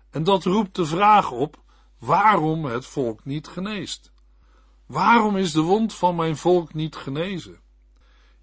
en 0.10 0.24
dat 0.24 0.44
roept 0.44 0.76
de 0.76 0.86
vraag 0.86 1.32
op 1.32 1.62
waarom 2.00 2.66
het 2.66 2.86
volk 2.86 3.26
niet 3.26 3.48
geneest. 3.48 4.12
Waarom 4.86 5.38
is 5.38 5.52
de 5.52 5.62
wond 5.62 5.94
van 5.94 6.16
mijn 6.16 6.38
volk 6.38 6.74
niet 6.74 6.96
genezen? 6.96 7.60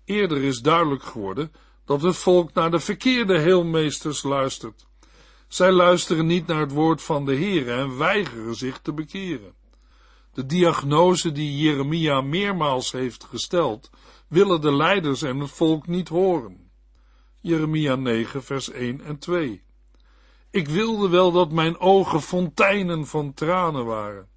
Eerder 0.05 0.43
is 0.43 0.61
duidelijk 0.61 1.03
geworden 1.03 1.53
dat 1.91 2.03
het 2.03 2.17
volk 2.17 2.53
naar 2.53 2.71
de 2.71 2.81
verkeerde 2.81 3.39
heelmeesters 3.39 4.23
luistert. 4.23 4.87
Zij 5.49 5.73
luisteren 5.73 6.27
niet 6.27 6.47
naar 6.47 6.61
het 6.61 6.73
woord 6.73 7.03
van 7.03 7.25
de 7.25 7.35
Heer 7.35 7.71
en 7.79 7.99
weigeren 7.99 8.55
zich 8.55 8.79
te 8.79 8.93
bekeren. 8.93 9.55
De 10.33 10.47
diagnose 10.47 11.33
die 11.33 11.57
Jeremia 11.57 12.21
meermaals 12.21 12.93
heeft 12.93 13.25
gesteld, 13.25 13.91
willen 14.29 14.61
de 14.61 14.73
leiders 14.73 15.23
en 15.23 15.39
het 15.39 15.51
volk 15.51 15.87
niet 15.87 16.09
horen. 16.09 16.71
Jeremia 17.41 17.95
9, 17.95 18.43
vers 18.43 18.71
1 18.71 19.01
en 19.01 19.19
2. 19.19 19.63
Ik 20.51 20.69
wilde 20.69 21.09
wel 21.09 21.33
dat 21.33 21.53
mijn 21.53 21.79
ogen 21.79 22.21
fonteinen 22.21 23.07
van 23.07 23.35
tranen 23.35 23.85
waren. 23.85 24.29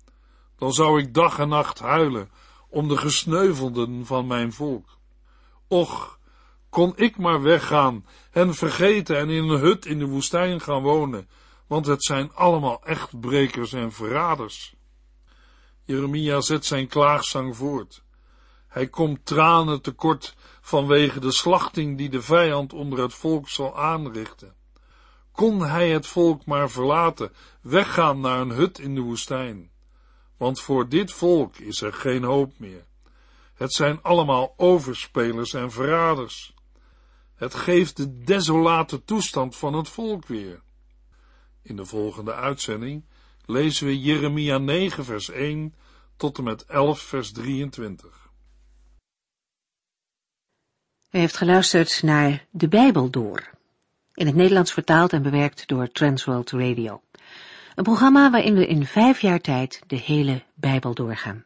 Dan 0.58 0.74
zou 0.74 1.00
ik 1.02 1.14
dag 1.14 1.40
en 1.40 1.50
nacht 1.50 1.80
huilen 1.80 2.30
om 2.70 2.88
de 2.88 2.98
gesneuvelden 2.98 4.06
van 4.06 4.28
mijn 4.28 4.54
volk. 4.54 4.98
Och, 5.68 6.22
kon 6.74 6.94
ik 6.96 7.18
maar 7.18 7.42
weggaan 7.42 8.06
en 8.32 8.54
vergeten 8.54 9.18
en 9.18 9.30
in 9.30 9.50
een 9.50 9.60
hut 9.60 9.86
in 9.86 10.00
de 10.00 10.06
woestijn 10.06 10.62
gaan 10.62 10.82
wonen, 10.82 11.30
want 11.68 11.86
het 11.86 12.04
zijn 12.04 12.34
allemaal 12.34 12.84
echtbrekers 12.84 13.74
en 13.74 13.92
verraders. 13.92 14.76
Jeremia 15.84 16.42
zet 16.42 16.66
zijn 16.66 16.88
klaagzang 16.88 17.56
voort. 17.56 18.04
Hij 18.68 18.88
komt 18.88 19.26
tranen 19.26 19.82
tekort 19.82 20.36
vanwege 20.62 21.20
de 21.20 21.32
slachting 21.32 21.98
die 21.98 22.10
de 22.10 22.22
vijand 22.22 22.74
onder 22.74 23.00
het 23.00 23.14
volk 23.14 23.50
zal 23.50 23.78
aanrichten. 23.78 24.56
Kon 25.32 25.62
hij 25.62 25.90
het 25.90 26.08
volk 26.08 26.46
maar 26.46 26.70
verlaten, 26.70 27.34
weggaan 27.62 28.20
naar 28.20 28.40
een 28.40 28.52
hut 28.52 28.80
in 28.80 28.96
de 28.96 29.02
woestijn. 29.02 29.72
Want 30.38 30.60
voor 30.60 30.90
dit 30.90 31.12
volk 31.12 31.58
is 31.58 31.82
er 31.82 31.94
geen 31.94 32.24
hoop 32.24 32.52
meer. 32.58 32.86
Het 33.54 33.74
zijn 33.74 34.02
allemaal 34.02 34.54
overspelers 34.58 35.54
en 35.54 35.72
verraders. 35.72 36.53
Het 37.44 37.56
geeft 37.56 37.98
de 37.98 38.24
desolate 38.24 39.04
toestand 39.04 39.56
van 39.56 39.74
het 39.74 39.90
volk 39.90 40.26
weer. 40.26 40.62
In 41.62 41.76
de 41.76 41.86
volgende 41.86 42.34
uitzending 42.34 43.06
lezen 43.46 43.88
we 43.88 44.00
Jeremia 44.00 44.58
9 44.58 45.06
vers 45.06 45.30
1 45.30 45.74
tot 46.18 46.38
en 46.38 46.44
met 46.44 46.66
11 46.66 47.00
vers 47.00 47.32
23. 47.32 48.30
U 51.12 51.18
heeft 51.18 51.38
geluisterd 51.38 52.04
naar 52.04 52.46
De 52.52 52.68
Bijbel 52.68 53.10
Door, 53.10 53.50
in 54.14 54.26
het 54.26 54.36
Nederlands 54.36 54.74
vertaald 54.74 55.14
en 55.14 55.22
bewerkt 55.22 55.68
door 55.68 55.92
Transworld 55.92 56.52
Radio. 56.52 57.02
Een 57.76 57.84
programma 57.84 58.32
waarin 58.32 58.54
we 58.54 58.68
in 58.68 58.86
vijf 58.86 59.22
jaar 59.22 59.40
tijd 59.40 59.82
de 59.88 59.98
hele 59.98 60.44
Bijbel 60.56 60.94
doorgaan. 60.94 61.46